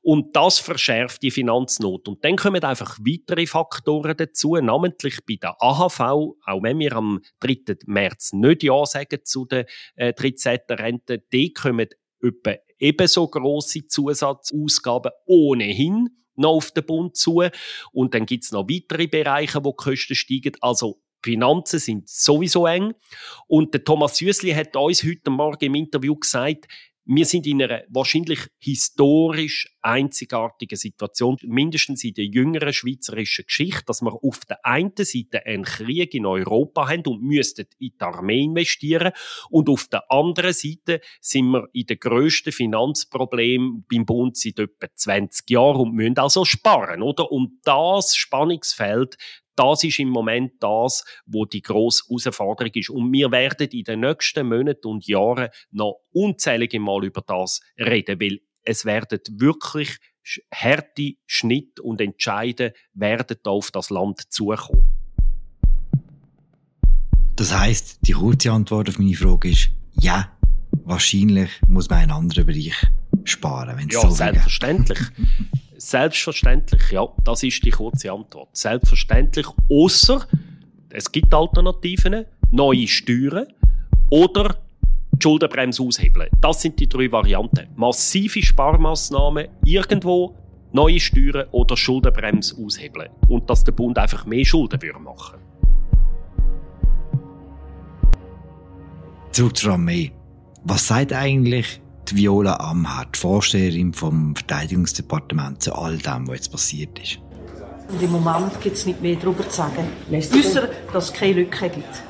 und 0.00 0.34
das 0.34 0.58
verschärft 0.58 1.22
die 1.22 1.30
Finanznot. 1.30 2.08
Und 2.08 2.24
dann 2.24 2.36
kommen 2.36 2.64
einfach 2.64 2.98
weitere 2.98 3.46
Faktoren 3.46 4.16
dazu, 4.16 4.56
namentlich 4.56 5.18
bei 5.28 5.36
der 5.40 5.54
AHV, 5.62 6.00
auch 6.00 6.62
wenn 6.62 6.78
wir 6.78 6.94
am 6.94 7.20
3. 7.40 7.76
März 7.86 8.32
nicht 8.32 8.62
Ja 8.62 8.84
sagen 8.86 9.20
zu 9.24 9.44
der 9.44 9.66
äh, 9.94 10.12
13. 10.14 10.58
Rente, 10.70 11.22
die 11.32 11.52
kommen 11.52 11.88
etwa 12.22 12.54
ebenso 12.78 13.28
grosse 13.28 13.86
Zusatzausgaben 13.86 15.12
ohnehin 15.26 16.08
noch 16.34 16.54
auf 16.54 16.70
den 16.72 16.86
Bund 16.86 17.16
zu. 17.16 17.42
Und 17.92 18.14
dann 18.14 18.26
gibt 18.26 18.44
es 18.44 18.52
noch 18.52 18.68
weitere 18.68 19.06
Bereiche, 19.06 19.64
wo 19.64 19.70
die 19.70 19.84
Kosten 19.84 20.14
steigen. 20.14 20.56
Also 20.60 21.00
Finanzen 21.22 21.78
sind 21.78 22.08
sowieso 22.08 22.66
eng. 22.66 22.94
Und 23.46 23.74
der 23.74 23.84
Thomas 23.84 24.16
Süssli 24.16 24.50
hat 24.52 24.74
uns 24.76 25.04
heute 25.04 25.30
Morgen 25.30 25.64
im 25.64 25.74
Interview 25.74 26.16
gesagt, 26.16 26.66
wir 27.04 27.26
sind 27.26 27.46
in 27.46 27.62
einer 27.62 27.82
wahrscheinlich 27.88 28.48
historisch 28.58 29.68
einzigartigen 29.82 30.76
Situation, 30.76 31.36
mindestens 31.42 32.04
in 32.04 32.14
der 32.14 32.26
jüngeren 32.26 32.72
schweizerischen 32.72 33.44
Geschichte, 33.46 33.82
dass 33.86 34.02
wir 34.02 34.12
auf 34.22 34.40
der 34.48 34.64
einen 34.64 34.92
Seite 34.96 35.44
einen 35.44 35.64
Krieg 35.64 36.14
in 36.14 36.26
Europa 36.26 36.88
haben 36.88 37.06
und 37.06 37.22
müssten 37.22 37.66
in 37.78 37.90
die 38.00 38.04
Armee 38.04 38.44
investieren 38.44 39.12
und 39.50 39.68
auf 39.68 39.88
der 39.88 40.10
anderen 40.10 40.52
Seite 40.52 41.00
sind 41.20 41.50
wir 41.50 41.68
in 41.72 41.86
den 41.86 41.98
grössten 41.98 42.52
Finanzproblemen 42.52 43.84
beim 43.90 44.06
Bund 44.06 44.36
seit 44.36 44.60
etwa 44.60 44.86
20 44.94 45.50
Jahren 45.50 45.80
und 45.80 45.94
müssen 45.94 46.18
also 46.18 46.44
sparen, 46.44 47.02
oder? 47.02 47.32
Und 47.32 47.58
das 47.64 48.14
Spannungsfeld, 48.14 49.16
das 49.56 49.84
ist 49.84 49.98
im 49.98 50.08
Moment 50.08 50.52
das, 50.60 51.04
wo 51.26 51.44
die 51.44 51.62
grosse 51.62 52.04
Herausforderung 52.08 52.72
ist. 52.74 52.90
Und 52.90 53.12
wir 53.12 53.30
werden 53.30 53.68
in 53.68 53.84
den 53.84 54.00
nächsten 54.00 54.48
Monaten 54.48 54.86
und 54.86 55.06
Jahren 55.06 55.48
noch 55.70 56.00
unzählige 56.12 56.80
Mal 56.80 57.04
über 57.04 57.22
das 57.26 57.60
reden, 57.78 58.20
weil 58.20 58.40
es 58.64 58.84
werden 58.84 59.20
wirklich 59.32 59.98
harte 60.54 61.14
Schnitte 61.26 61.82
und 61.82 62.00
Entscheide 62.00 62.72
werden 62.94 63.36
da 63.42 63.50
auf 63.50 63.70
das 63.70 63.90
Land 63.90 64.32
zukommen. 64.32 64.86
Das 67.36 67.56
heißt, 67.56 68.06
die 68.06 68.12
kurze 68.12 68.52
Antwort 68.52 68.88
auf 68.88 68.98
meine 68.98 69.14
Frage 69.14 69.50
ist 69.50 69.70
ja. 69.98 70.30
Wahrscheinlich 70.84 71.50
muss 71.68 71.90
man 71.90 72.00
einen 72.00 72.10
anderen 72.12 72.46
Bereich 72.46 72.74
sparen, 73.24 73.76
wenn 73.76 73.88
es 73.88 73.94
ja, 73.94 74.00
so 74.00 74.10
selbstverständlich. 74.10 74.98
Selbstverständlich, 75.84 76.92
ja, 76.92 77.08
das 77.24 77.42
ist 77.42 77.64
die 77.64 77.70
kurze 77.70 78.12
Antwort. 78.12 78.50
Selbstverständlich, 78.52 79.46
außer 79.68 80.28
es 80.90 81.10
gibt 81.10 81.34
Alternativen, 81.34 82.24
neue 82.52 82.86
Steuern 82.86 83.48
oder 84.08 84.58
die 85.10 85.18
Schuldenbremse 85.20 85.82
aushebeln. 85.82 86.28
Das 86.40 86.62
sind 86.62 86.78
die 86.78 86.88
drei 86.88 87.10
Varianten. 87.10 87.66
Massive 87.74 88.40
Sparmaßnahmen 88.40 89.48
irgendwo, 89.64 90.36
neue 90.70 91.00
Steuern 91.00 91.48
oder 91.50 91.76
Schuldenbremse 91.76 92.64
aushebeln. 92.64 93.10
Und 93.28 93.50
dass 93.50 93.64
der 93.64 93.72
Bund 93.72 93.98
einfach 93.98 94.24
mehr 94.24 94.44
Schulden 94.44 94.78
machen 95.02 95.40
würde. 95.40 95.42
Zurück 99.32 99.56
zur 99.56 99.72
Armee. 99.72 100.12
Was 100.62 100.86
sagt 100.86 101.12
eigentlich 101.12 101.81
die 102.10 102.16
Viola 102.16 102.56
Amherd, 102.56 103.16
Vorsteherin 103.16 103.92
vom 103.92 104.34
Verteidigungsdepartement, 104.34 105.62
zu 105.62 105.74
all 105.74 105.98
dem, 105.98 106.28
was 106.28 106.36
jetzt 106.36 106.52
passiert 106.52 106.98
ist? 106.98 107.18
Und 107.88 108.02
im 108.02 108.10
Moment 108.10 108.60
gibt 108.60 108.76
es 108.76 108.86
nicht 108.86 109.02
mehr 109.02 109.16
darüber 109.16 109.48
zu 109.48 109.56
sagen, 109.56 109.86
außer 110.10 110.68
dass 110.92 111.04
es 111.04 111.12
keine 111.12 111.40
Lücke 111.40 111.68
gibt. 111.68 112.02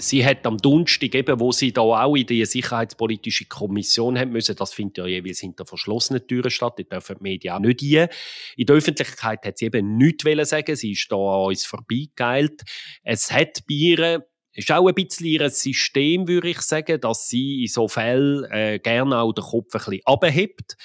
Sie 0.00 0.24
hat 0.24 0.46
am 0.46 0.58
Donnerstag, 0.58 1.14
eben, 1.14 1.40
wo 1.40 1.50
sie 1.50 1.72
da 1.72 1.80
auch 1.80 2.14
in 2.14 2.24
die 2.24 2.44
sicherheitspolitische 2.44 3.46
Kommission 3.46 4.16
haben 4.16 4.30
müssen, 4.30 4.54
das 4.54 4.72
findet 4.72 4.98
ja 4.98 5.06
jeweils 5.06 5.40
hinter 5.40 5.66
verschlossenen 5.66 6.24
Türen 6.26 6.50
statt, 6.50 6.74
da 6.78 6.84
dürfen 6.84 7.16
die 7.18 7.22
Medien 7.22 7.54
auch 7.54 7.58
nicht 7.58 7.82
rein. 7.82 8.08
In 8.56 8.66
der 8.66 8.76
Öffentlichkeit 8.76 9.44
hat 9.44 9.58
sie 9.58 9.66
eben 9.66 9.96
nichts 9.96 10.24
sagen 10.48 10.76
sie 10.76 10.92
ist 10.92 11.10
da 11.10 11.16
an 11.16 11.46
uns 11.48 11.66
vorbeigeilt. 11.66 12.62
Es 13.02 13.32
hat 13.32 13.64
bei 13.68 13.74
ihr 13.74 14.24
ist 14.58 14.72
auch 14.72 14.88
ein 14.88 14.94
bisschen 14.94 15.26
ihr 15.26 15.50
System, 15.50 16.26
würde 16.26 16.48
ich 16.48 16.60
sagen, 16.60 17.00
dass 17.00 17.28
sie 17.28 17.62
in 17.62 17.68
so 17.68 17.86
Fällen 17.86 18.44
äh, 18.50 18.80
gerne 18.82 19.18
auch 19.18 19.32
den 19.32 19.44
Kopf 19.44 19.74
ein 19.74 19.78
bisschen 19.78 20.00
abhebt. 20.04 20.76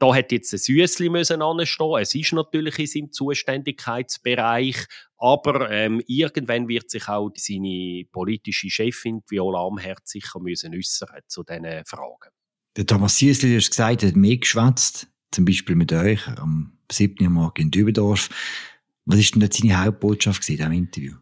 Da 0.00 0.14
hat 0.14 0.32
jetzt 0.32 0.52
ein 0.52 0.58
Süßli 0.58 1.10
müssen 1.10 1.42
anstehen. 1.42 1.98
Es 2.00 2.14
ist 2.14 2.32
natürlich 2.32 2.78
in 2.78 2.86
seinem 2.86 3.12
Zuständigkeitsbereich, 3.12 4.86
aber 5.18 5.70
ähm, 5.70 6.02
irgendwann 6.06 6.68
wird 6.68 6.90
sich 6.90 7.06
auch 7.06 7.30
seine 7.36 8.04
politische 8.10 8.70
Chefin 8.70 9.22
Viola 9.28 9.66
Amherd 9.66 10.08
sicher 10.08 10.40
müssen 10.40 10.74
äußern 10.74 11.20
zu 11.28 11.44
diesen 11.44 11.84
Fragen. 11.84 12.30
Der 12.76 12.86
Thomas 12.86 13.18
Süßli, 13.18 13.60
hat 13.60 13.70
gesagt, 13.70 14.02
hat 14.02 14.16
mehr 14.16 14.38
geschwätzt, 14.38 15.06
zum 15.30 15.44
Beispiel 15.44 15.76
mit 15.76 15.92
euch 15.92 16.26
am 16.26 16.78
7. 16.90 17.30
Morgen 17.30 17.62
in 17.62 17.70
Dübendorf. 17.70 18.28
Was 19.04 19.18
ist 19.18 19.34
denn 19.34 19.48
seine 19.50 19.84
Hauptbotschaft 19.84 20.48
in 20.48 20.56
diesem 20.56 20.72
Interview? 20.72 21.14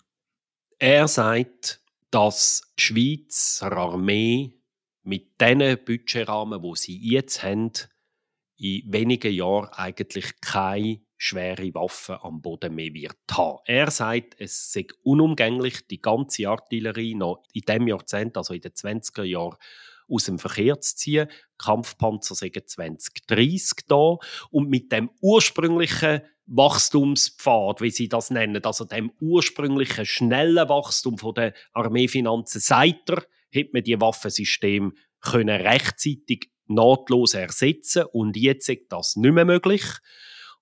Er 0.79 1.09
sagt, 1.09 1.81
dass 2.11 2.73
die 2.79 2.83
Schweizer 2.83 3.73
Armee 3.73 4.55
mit 5.03 5.40
diesen 5.40 5.85
Budgetrahmen, 5.85 6.62
wo 6.62 6.75
sie 6.75 6.99
jetzt 6.99 7.42
haben, 7.42 7.73
in 8.57 8.92
wenigen 8.92 9.33
Jahren 9.33 9.68
eigentlich 9.73 10.40
keine 10.40 11.01
schwere 11.16 11.75
Waffen 11.75 12.16
am 12.23 12.40
Boden 12.40 12.75
mehr 12.75 12.92
wird 12.92 13.16
haben. 13.31 13.59
Er 13.66 13.90
sagt, 13.90 14.37
es 14.38 14.73
sei 14.73 14.87
unumgänglich, 15.03 15.87
die 15.87 16.01
ganze 16.01 16.49
Artillerie 16.49 17.14
noch 17.14 17.42
in 17.53 17.62
diesem 17.62 17.88
Jahrzehnt, 17.88 18.37
also 18.37 18.55
in 18.55 18.61
den 18.61 18.73
20er 18.73 19.25
Jahren, 19.25 19.57
aus 20.09 20.25
dem 20.25 20.38
Verkehr 20.38 20.81
zu 20.81 20.97
ziehen. 20.97 21.29
Kampfpanzer 21.59 22.35
sagen 22.35 22.62
2030 22.66 23.87
da. 23.88 24.16
Und 24.51 24.71
mit 24.71 24.90
dem 24.90 25.11
ursprünglichen 25.21 26.23
Wachstumspfad, 26.49 27.81
wie 27.81 27.91
sie 27.91 28.09
das 28.09 28.31
nennen, 28.31 28.65
also 28.65 28.85
dem 28.85 29.13
ursprünglichen 29.21 30.07
schnellen 30.07 30.69
Wachstum 30.69 31.19
von 31.19 31.35
der 31.35 31.55
Armeefinanzen 31.73 32.61
seit 32.61 33.09
er, 33.09 33.23
hat 33.55 33.73
man 33.73 33.83
die 33.83 34.01
Waffensysteme 34.01 34.93
können 35.21 35.61
rechtzeitig 35.61 36.51
nahtlos 36.67 37.35
ersetzen 37.35 38.05
und 38.13 38.37
jetzt 38.37 38.69
ist 38.69 38.87
das 38.91 39.17
nicht 39.17 39.33
mehr 39.33 39.45
möglich. 39.45 39.85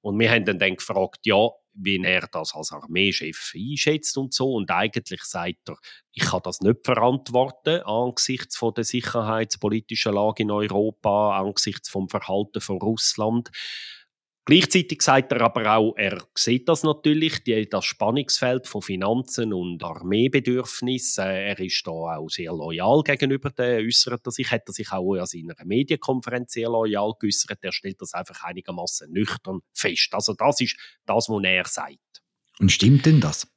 Und 0.01 0.19
wir 0.19 0.31
haben 0.31 0.45
dann, 0.45 0.59
dann 0.59 0.77
gefragt, 0.77 1.21
ja, 1.25 1.51
wie 1.79 2.03
er 2.03 2.27
das 2.33 2.55
als 2.55 2.73
Armeechef 2.73 3.53
einschätzt 3.55 4.17
und 4.17 4.33
so. 4.33 4.55
Und 4.55 4.71
eigentlich 4.71 5.23
sagt 5.25 5.69
er, 5.69 5.77
ich 6.13 6.25
kann 6.25 6.41
das 6.45 6.61
nicht 6.61 6.85
verantworten 6.85 7.83
angesichts 7.83 8.57
von 8.57 8.73
der 8.75 8.85
sicherheitspolitischen 8.85 10.15
Lage 10.15 10.45
in 10.45 10.51
Europa, 10.51 11.39
angesichts 11.39 11.89
vom 11.89 12.09
Verhalten 12.09 12.61
von 12.61 12.79
Russland. 12.79 13.51
Gleichzeitig 14.49 15.03
sagt 15.03 15.33
er 15.33 15.41
aber 15.41 15.77
auch, 15.77 15.95
er 15.97 16.23
sieht 16.37 16.69
das 16.69 16.85
natürlich, 16.85 17.43
die, 17.43 17.69
das 17.69 17.85
Spannungsfeld 17.85 18.69
von 18.69 18.81
Finanzen 18.81 19.53
und 19.53 19.83
Armeebedürfnissen. 19.83 21.25
Er 21.25 21.59
ist 21.59 21.85
da 21.85 21.91
auch 21.91 22.29
sehr 22.29 22.53
loyal 22.53 23.03
gegenüber 23.03 23.51
den, 23.51 23.85
äußert 23.85 24.25
er 24.25 24.31
sich, 24.31 24.49
hat 24.53 24.63
er 24.69 24.73
sich 24.73 24.93
auch 24.93 25.17
an 25.17 25.27
seiner 25.27 25.57
Medienkonferenz 25.65 26.53
sehr 26.53 26.69
loyal 26.69 27.15
geäußert. 27.19 27.59
Er 27.61 27.73
stellt 27.73 28.01
das 28.01 28.15
einfach 28.15 28.45
einigermaßen 28.45 29.11
nüchtern 29.11 29.63
fest. 29.73 30.11
Also 30.13 30.33
das 30.35 30.61
ist 30.61 30.77
das, 31.07 31.29
was 31.29 31.43
er 31.43 31.65
sagt. 31.65 32.23
Und 32.61 32.71
stimmt 32.71 33.05
denn 33.05 33.21
das? 33.21 33.49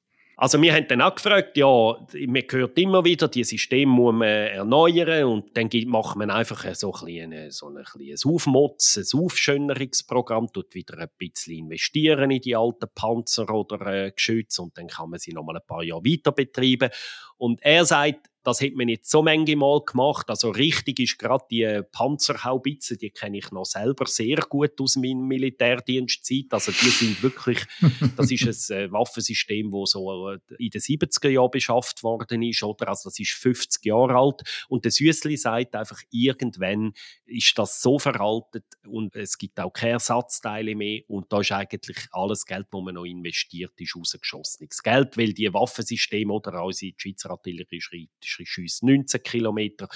Also 0.42 0.62
wir 0.62 0.74
haben 0.74 0.88
dann 0.88 1.02
auch 1.02 1.16
gefragt, 1.16 1.58
ja, 1.58 1.68
man 1.68 2.44
hört 2.50 2.80
immer 2.80 3.04
wieder, 3.04 3.28
die 3.28 3.44
Systeme 3.44 3.92
muss 3.92 4.14
man 4.14 4.30
erneuern 4.30 5.26
und 5.26 5.58
dann 5.58 5.70
macht 5.88 6.16
man 6.16 6.32
einfach 6.32 6.64
so 6.76 6.94
ein, 6.94 7.06
bisschen, 7.06 7.52
so 7.52 7.68
ein, 7.68 7.84
kleines 7.84 8.26
Aufmotz, 8.26 8.96
ein 8.96 9.20
Aufschönerungsprogramm, 9.20 10.48
tut 10.54 10.74
wieder 10.76 10.98
ein 10.98 11.10
bisschen 11.18 11.56
investieren 11.56 12.32
in 12.32 12.40
die 12.40 12.56
alten 12.56 12.88
Panzer 12.96 13.54
oder 13.54 13.86
äh, 13.88 14.12
Geschütze 14.12 14.62
und 14.62 14.78
dann 14.78 14.88
kann 14.88 15.10
man 15.10 15.20
sie 15.20 15.34
noch 15.34 15.44
mal 15.44 15.58
ein 15.58 15.68
paar 15.68 15.84
Jahre 15.84 16.06
weiter 16.06 16.32
betreiben. 16.32 16.90
Und 17.36 17.62
er 17.62 17.84
sagt, 17.84 18.30
das 18.50 18.62
hat 18.62 18.74
man 18.74 18.88
nicht 18.88 19.06
so 19.06 19.22
manche 19.22 19.56
Mal 19.56 19.82
gemacht. 19.86 20.30
Also 20.30 20.50
richtig 20.50 21.00
ist 21.00 21.20
gerade 21.20 21.46
die 21.52 21.82
Panzerhaubitzen, 21.92 22.98
die 22.98 23.12
kenne 23.12 23.38
ich 23.38 23.52
noch 23.52 23.66
selber 23.66 24.06
sehr 24.08 24.38
gut 24.38 24.80
aus 24.82 24.96
meiner 24.96 25.22
Militärdienstzeit. 25.22 26.48
Also 26.50 26.72
die 26.72 26.90
sind 26.90 27.22
wirklich, 27.22 27.60
das 28.18 28.32
ist 28.32 28.72
ein 28.72 28.78
äh, 28.78 28.92
Waffensystem, 28.92 29.72
das 29.72 29.92
so 29.92 30.32
äh, 30.32 30.40
in 30.58 30.70
den 30.70 30.82
70er 30.82 31.30
Jahren 31.30 31.52
beschafft 31.52 32.04
worden 32.04 32.42
ist, 32.42 32.64
oder? 32.64 32.90
Also 32.90 33.10
das 33.10 33.20
ist 33.20 33.32
50 33.32 33.86
Jahre 33.86 34.16
alt. 34.16 34.42
Und 34.68 34.84
der 34.84 34.92
Süßli 34.92 35.38
sagt 35.38 35.76
einfach, 35.76 36.02
irgendwann 36.10 36.94
ist 37.26 37.58
das 37.58 37.82
so 37.82 38.00
veraltet 38.00 38.66
und 38.88 39.16
es 39.16 39.38
gibt 39.38 39.60
auch 39.60 39.72
keine 39.72 39.94
Ersatzteile 39.94 40.76
mehr 40.76 41.02
und 41.08 41.32
da 41.32 41.42
ist 41.42 41.52
eigentlich 41.52 41.98
alles 42.12 42.46
Geld, 42.46 42.68
das 42.72 42.82
man 42.82 42.96
noch 42.96 43.06
investiert, 43.06 43.74
ist 43.78 43.96
rausgeschossenes 43.96 44.82
Geld, 44.82 45.18
weil 45.18 45.34
die 45.34 45.54
Waffensysteme 45.54 46.34
oder 46.34 46.64
unsere 46.64 46.94
Schweizer 46.98 47.30
Artillerie 47.30 48.10
schießt 48.46 48.84
19 48.84 49.24
Kilometer, 49.24 49.88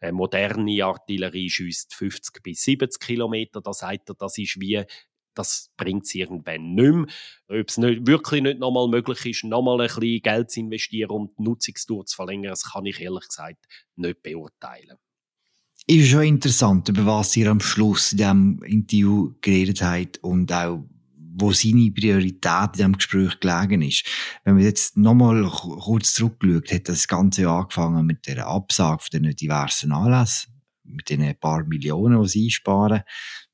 äh, 0.00 0.12
moderne 0.12 0.84
Artillerie 0.84 1.50
schießt 1.50 1.94
50 1.94 2.42
bis 2.42 2.62
70 2.62 3.00
Kilometer. 3.00 3.60
Da 3.60 3.72
sagt 3.72 4.10
er, 4.10 4.14
das 4.14 4.38
ist 4.38 4.60
wie 4.60 4.84
das 5.36 5.70
bringt 5.76 6.06
es 6.06 6.14
irgendwann 6.14 6.74
nicht 6.74 6.92
mehr. 6.92 7.06
Ob 7.60 7.68
es 7.68 7.76
wirklich 7.78 8.42
nicht 8.42 8.58
nochmal 8.58 8.88
möglich 8.88 9.24
ist, 9.26 9.44
nochmal 9.44 9.80
ein 9.80 9.88
bisschen 9.88 10.22
Geld 10.22 10.50
zu 10.50 10.60
investieren, 10.60 11.10
um 11.10 11.30
die 11.38 11.42
Nutzungsdauer 11.42 12.06
zu 12.06 12.16
verlängern, 12.16 12.50
das 12.50 12.72
kann 12.72 12.86
ich 12.86 13.00
ehrlich 13.00 13.28
gesagt 13.28 13.66
nicht 13.96 14.22
beurteilen. 14.22 14.96
Ist 15.86 16.08
schon 16.08 16.22
interessant, 16.22 16.88
über 16.88 17.06
was 17.06 17.36
ihr 17.36 17.48
am 17.48 17.60
Schluss 17.60 18.12
in 18.12 18.18
diesem 18.18 18.62
Interview 18.64 19.34
geredet 19.40 19.82
habt 19.82 20.18
und 20.24 20.52
auch 20.52 20.84
wo 21.38 21.52
seine 21.52 21.90
Priorität 21.90 22.68
in 22.68 22.72
diesem 22.72 22.92
Gespräch 22.94 23.40
gelegen 23.40 23.82
ist. 23.82 24.04
Wenn 24.44 24.54
man 24.54 24.64
jetzt 24.64 24.96
nochmal 24.96 25.44
kurz 25.50 26.14
zurückschaut, 26.14 26.72
hat 26.72 26.88
das 26.88 27.06
Ganze 27.06 27.48
angefangen 27.48 28.06
mit 28.06 28.26
der 28.26 28.46
Absage 28.46 29.02
von 29.02 29.22
den 29.22 29.36
diversen 29.36 29.92
Anlässen, 29.92 30.52
mit 30.84 31.10
den 31.10 31.38
paar 31.38 31.64
Millionen, 31.64 32.22
die 32.22 32.28
sie 32.28 32.44
einsparen. 32.46 33.02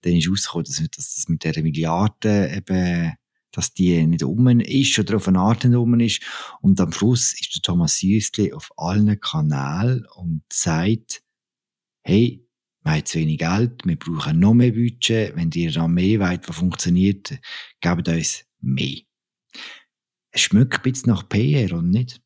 Dann 0.03 0.13
ist 0.15 0.31
rausgekommen, 0.31 0.89
dass 0.97 1.15
das 1.15 1.29
mit 1.29 1.45
der 1.45 1.63
Milliarden 1.63 2.55
eben 2.55 3.13
dass 3.55 3.75
die 3.75 4.07
nicht 4.07 4.23
um 4.23 4.49
ist 4.61 4.99
oder 4.99 5.17
auf 5.17 5.29
eine 5.29 5.39
Art 5.39 5.65
nicht 5.65 5.77
um 5.77 6.01
ist. 6.01 6.23
Und 6.63 6.81
am 6.81 6.91
Schluss 6.91 7.39
ist 7.39 7.55
der 7.55 7.61
Thomas 7.61 7.99
Süssli 7.99 8.53
auf 8.53 8.71
allen 8.79 9.21
Kanälen 9.21 10.07
und 10.17 10.43
sagt, 10.51 11.23
hey, 12.03 12.43
wir 12.85 12.93
haben 12.93 13.05
zu 13.05 13.19
wenig 13.19 13.39
Geld, 13.39 13.87
wir 13.87 13.97
brauchen 13.97 14.41
noch 14.41 14.55
mehr 14.55 14.73
Budget. 14.73 15.37
Wenn 15.37 15.51
die 15.51 15.69
Armee 15.77 16.19
weiter 16.19 16.53
funktioniert, 16.53 17.39
gebt 17.81 18.09
uns 18.09 18.45
mehr. 18.61 18.99
Es 20.31 20.43
schmeckt 20.43 20.75
ein 20.75 20.83
bisschen 20.83 21.13
nach 21.13 21.29
PR, 21.29 21.77
und 21.77 21.91
nicht? 21.91 22.21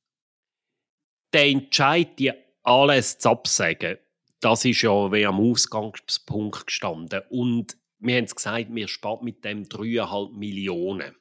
Der 1.32 1.46
Entscheid, 1.46 2.18
die 2.18 2.32
alles 2.62 3.18
zu 3.18 3.30
absagen, 3.30 3.98
das 4.40 4.64
ist 4.64 4.82
ja 4.82 5.12
wie 5.12 5.26
am 5.26 5.40
Ausgangspunkt 5.40 6.66
gestanden. 6.66 7.22
Und 7.30 7.76
wir 7.98 8.16
haben 8.16 8.24
es 8.24 8.34
gesagt, 8.34 8.68
wir 8.70 8.88
sparen 8.88 9.24
mit 9.24 9.44
dem 9.44 9.64
3,5 9.64 10.36
Millionen. 10.36 11.16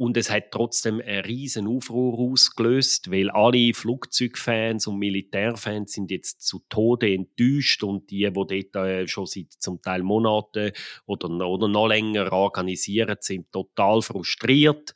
Und 0.00 0.16
es 0.16 0.30
hat 0.30 0.50
trotzdem 0.50 1.02
einen 1.02 1.26
riesen 1.26 1.66
Aufruhr 1.68 2.18
ausgelöst, 2.18 3.10
weil 3.10 3.28
alle 3.28 3.74
Flugzeugfans 3.74 4.86
und 4.86 4.98
Militärfans 4.98 5.92
sind 5.92 6.10
jetzt 6.10 6.40
zu 6.40 6.64
Tode 6.70 7.12
enttäuscht 7.12 7.82
und 7.82 8.10
die, 8.10 8.24
die 8.24 8.32
dort 8.32 8.76
äh, 8.76 9.06
schon 9.06 9.26
seit 9.26 9.52
zum 9.58 9.82
Teil 9.82 10.02
Monaten 10.02 10.72
oder, 11.04 11.28
oder 11.46 11.68
noch 11.68 11.86
länger 11.86 12.32
organisieren, 12.32 13.18
sind 13.20 13.52
total 13.52 14.00
frustriert. 14.00 14.94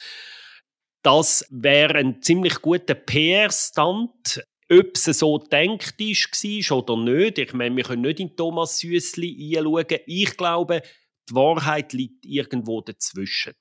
Das 1.02 1.46
wäre 1.50 1.98
ein 1.98 2.22
ziemlich 2.22 2.62
guter 2.62 2.94
PR-Stand, 2.94 4.42
ob 4.72 4.90
es 4.94 5.04
so 5.04 5.36
denkt 5.36 6.00
ist, 6.00 6.72
oder 6.72 6.96
nicht. 6.96 7.38
Ich 7.38 7.52
meine, 7.52 7.76
wir 7.76 7.84
können 7.84 8.00
nicht 8.00 8.20
in 8.20 8.34
Thomas 8.34 8.78
Süssli 8.78 9.54
einschauen. 9.54 9.84
Ich 10.06 10.34
glaube, 10.38 10.80
die 11.28 11.34
Wahrheit 11.34 11.92
liegt 11.92 12.24
irgendwo 12.24 12.80
dazwischen. 12.80 13.52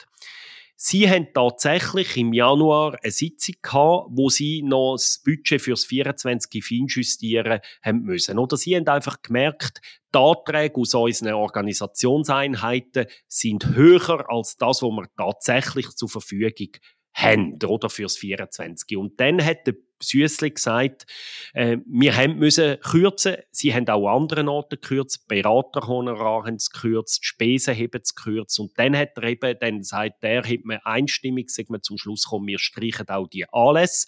Sie 0.86 1.10
haben 1.10 1.30
tatsächlich 1.34 2.17
im 2.17 2.34
Januar 2.34 2.98
eine 3.02 3.10
Sitzung 3.10 3.56
gehabt, 3.62 4.10
wo 4.12 4.30
sie 4.30 4.63
noch 4.63 4.96
das 4.96 5.22
Budget 5.24 5.62
fürs 5.62 5.86
24 5.86 6.62
feinjustieren 6.62 7.62
haben 7.82 8.02
müssen. 8.02 8.38
Oder 8.38 8.58
sie 8.58 8.76
haben 8.76 8.86
einfach 8.89 9.22
gemerkt, 9.22 9.80
die 10.13 10.19
Anträge 10.19 10.76
aus 10.76 10.93
unseren 10.93 11.36
Organisationseinheiten 11.36 13.06
sind 13.30 13.74
höher 13.74 14.30
als 14.30 14.58
das, 14.58 14.82
was 14.82 14.89
wir 14.89 15.08
tatsächlich 15.15 15.88
zur 15.91 16.10
Verfügung 16.10 16.72
haben, 17.13 17.60
oder, 17.63 17.89
fürs 17.89 18.17
24. 18.17 18.97
Und 18.97 19.19
dann 19.19 19.43
hat 19.43 19.67
der 19.67 19.76
Süssli 20.04 20.52
gesagt, 20.52 21.06
äh, 21.54 21.78
wir 21.86 22.15
haben 22.15 22.38
müssen 22.38 22.80
kürzen. 22.82 23.38
Sie 23.52 23.73
haben 23.73 23.88
auch 23.88 24.08
an 24.08 24.23
anderen 24.23 24.49
Orten 24.49 24.80
gekürzt. 24.82 25.28
Beraterhonorar 25.28 26.45
haben 26.45 26.58
gekürzt, 26.58 27.26
Spesen 27.26 27.76
haben 27.76 27.91
gekürzt. 27.91 28.60
Und 28.60 28.78
dann 28.78 28.97
hat 28.97 29.17
er 29.17 29.23
eben, 29.23 29.58
dann 29.60 29.84
sagt 29.84 30.23
er, 30.23 30.43
hat 30.43 30.65
man 30.65 30.80
einstimmig, 30.84 31.49
sagen 31.49 31.73
wir 31.73 31.82
zum 31.82 31.97
Schluss 31.97 32.26
kommen, 32.26 32.47
wir 32.47 32.60
streichen 32.60 33.08
auch 33.10 33.28
die 33.28 33.45
Anlässe 33.52 34.08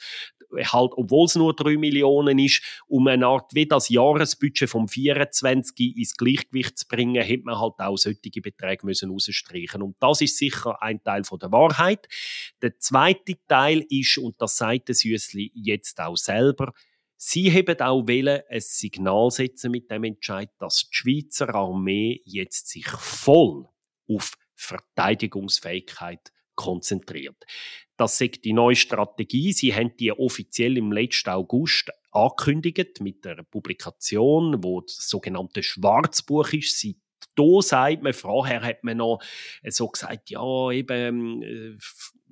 halt, 0.71 0.91
obwohl 0.95 1.25
es 1.25 1.35
nur 1.35 1.55
3 1.55 1.77
Millionen 1.77 2.39
ist, 2.39 2.61
um 2.87 3.07
eine 3.07 3.27
Art 3.27 3.53
wie 3.53 3.65
das 3.65 3.89
Jahresbudget 3.89 4.69
vom 4.69 4.87
24 4.87 5.97
ins 5.97 6.15
Gleichgewicht 6.15 6.77
zu 6.77 6.87
bringen, 6.87 7.23
hätte 7.23 7.43
man 7.45 7.59
halt 7.59 7.73
auch 7.79 7.97
solche 7.97 8.41
Beträge 8.41 8.85
müssen 8.85 9.11
rausstreichen. 9.11 9.81
Und 9.81 9.95
das 9.99 10.21
ist 10.21 10.37
sicher 10.37 10.81
ein 10.81 11.03
Teil 11.03 11.23
von 11.23 11.39
der 11.39 11.51
Wahrheit. 11.51 12.07
Der 12.61 12.77
zweite 12.79 13.35
Teil 13.47 13.85
ist, 13.89 14.17
und 14.17 14.41
das 14.41 14.57
sagt 14.57 14.87
der 14.89 14.95
Süßli 14.95 15.51
jetzt 15.53 15.99
auch 15.99 16.17
selber, 16.17 16.73
Sie 17.17 17.51
haben 17.51 17.79
auch 17.79 18.07
wollen, 18.07 18.41
ein 18.49 18.61
Signal 18.61 19.31
setzen 19.31 19.71
mit 19.71 19.89
dem 19.89 20.03
Entscheid, 20.03 20.49
dass 20.59 20.89
die 20.89 20.95
Schweizer 20.95 21.55
Armee 21.55 22.21
jetzt 22.25 22.67
sich 22.67 22.87
voll 22.87 23.67
auf 24.07 24.33
Verteidigungsfähigkeit 24.55 26.31
konzentriert. 26.55 27.43
Das 27.97 28.19
ist 28.19 28.43
die 28.43 28.53
neue 28.53 28.75
Strategie. 28.75 29.53
Sie 29.53 29.73
haben 29.73 29.95
die 29.97 30.11
offiziell 30.11 30.77
im 30.77 30.91
letzten 30.91 31.29
August 31.29 31.91
angekündigt 32.11 33.01
mit 33.01 33.23
der 33.23 33.43
Publikation, 33.43 34.63
wo 34.63 34.81
das 34.81 35.07
sogenannte 35.09 35.63
Schwarzbuch 35.63 36.53
ist. 36.53 36.79
Seit 36.79 36.95
da 37.35 37.61
sagt 37.61 38.01
man, 38.01 38.13
vorher 38.13 38.61
hat 38.61 38.83
man 38.83 38.97
noch 38.97 39.19
so 39.67 39.87
gesagt, 39.87 40.29
ja, 40.29 40.71
eben, 40.71 41.41
äh, 41.41 41.77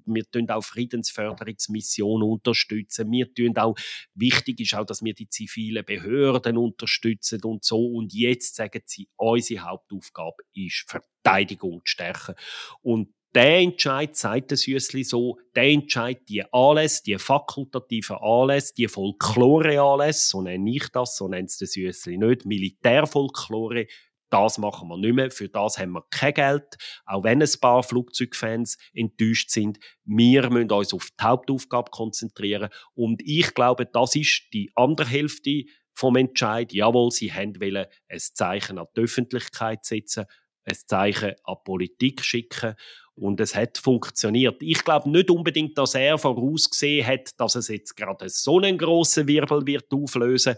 wir 0.05 0.29
tun 0.29 0.49
auch 0.49 0.63
Friedensförderungsmissionen 0.63 2.27
unterstützen. 2.27 3.11
Wir 3.11 3.33
tun 3.33 3.57
auch, 3.57 3.75
wichtig 4.15 4.59
ist 4.59 4.75
auch, 4.75 4.85
dass 4.85 5.01
wir 5.01 5.13
die 5.13 5.29
zivilen 5.29 5.85
Behörden 5.85 6.57
unterstützen 6.57 7.41
und 7.43 7.63
so. 7.63 7.85
Und 7.85 8.13
jetzt 8.13 8.55
sagen 8.55 8.81
sie, 8.85 9.07
unsere 9.15 9.63
Hauptaufgabe 9.63 10.43
ist 10.53 10.85
Verteidigung 10.87 11.79
zu 11.85 11.91
stärken. 11.91 12.35
Und 12.81 13.13
der 13.35 13.59
Entscheid, 13.59 14.15
sagt 14.15 14.51
der 14.51 14.57
Süßli 14.57 15.03
so, 15.03 15.39
der 15.55 15.63
Entscheid, 15.63 16.21
die 16.29 16.43
Anlässe, 16.53 17.03
die 17.03 17.17
fakultativen 17.17 18.17
Anlässe, 18.17 18.73
die 18.75 18.87
Folklore-Anlässe, 18.87 20.29
so 20.29 20.41
nenne 20.41 20.69
ich 20.69 20.87
das, 20.89 21.17
so 21.17 21.27
nennt 21.27 21.49
es 21.49 21.57
der 21.57 21.67
Süßli 21.67 22.17
nicht, 22.17 22.45
Militärfolklore, 22.45 23.87
das 24.29 24.57
machen 24.57 24.87
wir 24.89 24.97
nicht 24.97 25.13
mehr, 25.13 25.29
für 25.29 25.47
das 25.47 25.77
haben 25.77 25.91
wir 25.91 26.05
kein 26.09 26.33
Geld, 26.33 26.75
auch 27.05 27.23
wenn 27.23 27.41
ein 27.41 27.49
paar 27.61 27.83
Flugzeugfans 27.83 28.77
enttäuscht 28.93 29.51
sind. 29.51 29.77
Wir 30.05 30.49
müssen 30.49 30.71
uns 30.71 30.93
auf 30.93 31.09
die 31.19 31.23
Hauptaufgabe 31.23 31.91
konzentrieren 31.91 32.69
und 32.95 33.21
ich 33.23 33.53
glaube, 33.53 33.85
das 33.85 34.15
ist 34.15 34.47
die 34.51 34.71
andere 34.75 35.07
Hälfte 35.07 35.65
vom 35.93 36.15
Entscheid. 36.15 36.73
Jawohl, 36.73 37.11
sie 37.11 37.31
wollen 37.31 37.85
ein 38.09 38.19
Zeichen 38.19 38.79
an 38.79 38.87
die 38.95 39.01
Öffentlichkeit 39.01 39.85
setzen, 39.85 40.25
ein 40.65 40.77
Zeichen 40.87 41.33
an 41.43 41.55
die 41.59 41.63
Politik 41.63 42.23
schicken 42.23 42.75
und 43.15 43.39
es 43.39 43.55
hat 43.55 43.77
funktioniert. 43.77 44.61
Ich 44.61 44.83
glaube 44.83 45.09
nicht 45.09 45.29
unbedingt, 45.29 45.77
dass 45.77 45.95
er 45.95 46.17
vorausgesehen 46.17 47.05
hat, 47.05 47.29
dass 47.39 47.55
es 47.55 47.67
jetzt 47.67 47.95
gerade 47.95 48.29
so 48.29 48.59
einen 48.59 48.77
grossen 48.77 49.27
Wirbel 49.27 49.65
wird 49.65 49.91
auflösen. 49.91 50.55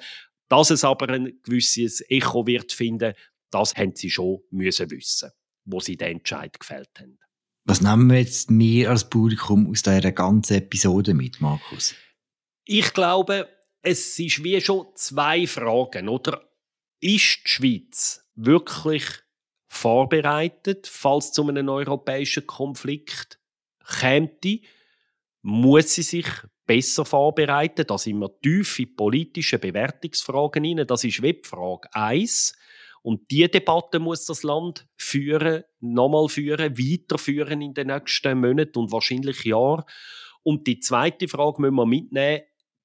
Dass 0.48 0.70
es 0.70 0.84
aber 0.84 1.10
ein 1.10 1.40
gewisses 1.44 2.04
Echo 2.08 2.46
wird 2.46 2.72
finden, 2.72 3.14
das 3.52 3.76
haben 3.76 3.96
sie 3.96 4.10
schon 4.10 4.42
müssen 4.52 4.90
wissen, 4.92 5.32
wo 5.66 5.80
sie 5.80 5.98
den 5.98 6.18
Entscheid 6.18 6.58
gefällt 6.60 6.90
haben. 7.00 7.18
Was 7.64 7.82
nehmen 7.82 8.10
wir 8.12 8.20
jetzt 8.20 8.52
mir 8.52 8.92
als 8.92 9.10
Publikum 9.10 9.70
aus 9.70 9.82
dieser 9.82 10.12
ganzen 10.12 10.58
Episode 10.58 11.16
mit, 11.16 11.42
Markus? 11.42 11.96
Ich 12.64 12.94
glaube, 12.94 13.50
es 13.82 14.20
ist 14.20 14.44
wie 14.44 14.62
schon 14.62 14.88
zwei 14.96 15.48
Fragen, 15.48 16.10
oder? 16.10 16.48
Ist 17.00 17.40
die 17.44 17.50
Schweiz 17.50 18.24
wirklich 18.36 19.04
vorbereitet, 19.76 20.88
falls 20.88 21.32
zu 21.32 21.48
einem 21.48 21.70
europäischen 21.70 22.48
Konflikt 22.48 23.40
käme, 24.00 24.62
muss 25.42 25.94
sie 25.94 26.02
sich 26.02 26.28
besser 26.66 27.06
vorbereiten. 27.06 27.86
Da 27.88 27.98
sind 27.98 28.20
wir 28.20 28.40
tief 28.42 28.80
in 28.80 28.96
politische 28.96 29.60
Bewertungsfragen 29.60 30.64
hinein. 30.64 30.88
Das 30.88 31.04
ist 31.04 31.22
Webfrage 31.22 31.88
1. 31.94 32.58
Und 33.04 33.30
diese 33.30 33.50
Debatte 33.50 34.00
muss 34.00 34.26
das 34.26 34.42
Land 34.42 34.88
führen, 34.98 35.64
nochmal 35.80 36.28
führen, 36.28 36.76
weiterführen 36.76 37.62
in 37.62 37.76
den 37.76 37.88
nächsten 37.88 38.40
Monaten 38.40 38.80
und 38.80 38.92
wahrscheinlich 38.92 39.44
Jahren. 39.44 39.84
Und 40.42 40.66
die 40.66 40.80
zweite 40.80 41.28
Frage 41.28 41.62
müssen 41.62 41.76
wir 41.76 41.86
mitnehmen, 41.86 42.42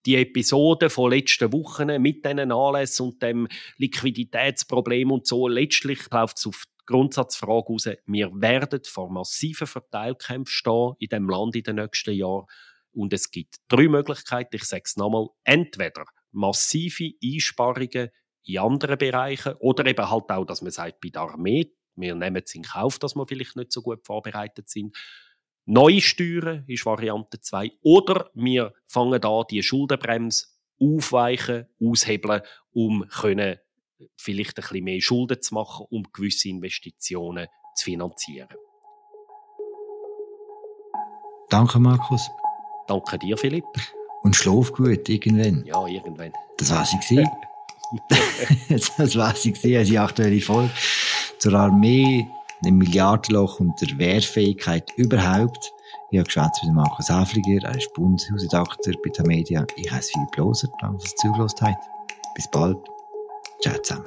die 0.07 0.17
Episode 0.17 0.91
von 0.91 1.11
letzten 1.11 1.53
Wochen 1.53 2.01
mit 2.01 2.25
diesen 2.25 2.53
Anlässen 2.53 3.07
und 3.07 3.23
dem 3.23 3.49
Liquiditätsproblem 3.77 5.11
und 5.11 5.27
so, 5.27 5.49
letztlich 5.49 6.01
läuft 6.11 6.39
es 6.39 6.47
auf 6.47 6.65
Grundsatzfrage 6.91 7.69
raus, 7.69 7.89
wir 8.07 8.31
werden 8.35 8.81
vor 8.85 9.11
massiven 9.11 9.67
Verteilkämpfen 9.67 10.53
stehen 10.53 10.95
in 10.99 11.09
dem 11.09 11.29
Land 11.29 11.57
in 11.57 11.63
den 11.63 11.77
nächsten 11.77 12.15
Jahren. 12.15 12.47
Und 12.93 13.13
es 13.13 13.31
gibt 13.31 13.57
drei 13.69 13.89
Möglichkeiten. 13.89 14.57
Ich 14.57 14.65
sage 14.65 14.83
es 14.85 14.97
nochmal. 14.97 15.29
Entweder 15.45 16.05
massive 16.33 17.13
Einsparungen 17.23 18.11
in 18.45 18.59
anderen 18.59 18.99
Bereichen 18.99 19.55
oder 19.61 19.87
eben 19.87 20.11
halt 20.11 20.31
auch, 20.31 20.45
dass 20.45 20.63
man 20.63 20.73
sagt, 20.73 21.01
bei 21.01 21.11
der 21.11 21.23
Armee, 21.23 21.73
wir 21.95 22.15
nehmen 22.15 22.43
es 22.45 22.55
in 22.55 22.63
Kauf, 22.63 22.99
dass 22.99 23.15
wir 23.15 23.27
vielleicht 23.27 23.57
nicht 23.57 23.73
so 23.73 23.83
gut 23.83 24.05
vorbereitet 24.05 24.69
sind. 24.69 24.97
Neue 25.67 26.01
Steuern 26.01 26.65
ist 26.67 26.87
Variante 26.87 27.41
2. 27.41 27.73
Oder 27.83 28.31
wir 28.35 28.73
fangen 28.87 29.23
an, 29.23 29.45
die 29.51 29.63
Schuldenbremse 29.63 30.47
aufweichen, 30.81 31.67
aushebeln, 31.81 32.43
um 32.73 33.07
können 33.09 33.59
vielleicht 34.17 34.59
ein 34.59 34.63
bisschen 34.63 34.85
mehr 34.85 35.01
Schulden 35.01 35.41
zu 35.41 35.55
machen, 35.55 35.87
um 35.91 36.05
gewisse 36.13 36.49
Investitionen 36.49 37.47
zu 37.75 37.85
finanzieren. 37.85 38.49
Danke, 41.49 41.79
Markus. 41.79 42.31
Danke 42.87 43.19
dir, 43.19 43.37
Philipp. 43.37 43.65
Und 44.23 44.37
schlaf 44.37 44.73
gut, 44.73 45.09
irgendwann. 45.09 45.65
Ja, 45.65 45.87
irgendwann. 45.87 46.33
Das 46.59 46.71
war 46.71 46.85
sie. 46.85 47.25
das 48.69 49.17
war 49.17 49.35
sie, 49.35 49.55
also 49.77 49.91
die 49.91 49.99
aktuelle 49.99 50.41
Folge 50.41 50.71
zur 51.39 51.55
Armee, 51.55 52.29
dem 52.65 52.77
Milliardenloch 52.79 53.59
und 53.61 53.81
der 53.81 53.99
Wehrfähigkeit 53.99 54.93
überhaupt. 54.97 55.73
Ich 56.11 56.19
habe 56.19 56.27
geschwätzt 56.27 56.63
mit 56.65 56.75
Markus 56.75 57.09
Häfliger, 57.09 57.67
er 57.67 57.77
ist 57.77 57.93
Bundeshausredakteur 57.95 58.95
bei 59.03 59.11
der 59.11 59.27
Media. 59.27 59.67
Ich 59.77 59.91
heiße 59.91 60.13
Philipp 60.13 60.37
Loser, 60.37 60.69
danke, 60.81 61.05
zugelassen 61.17 61.61
habt. 61.63 61.91
Bis 62.35 62.49
bald. 62.51 62.77
Ciao 63.61 63.77
zusammen. 63.83 64.05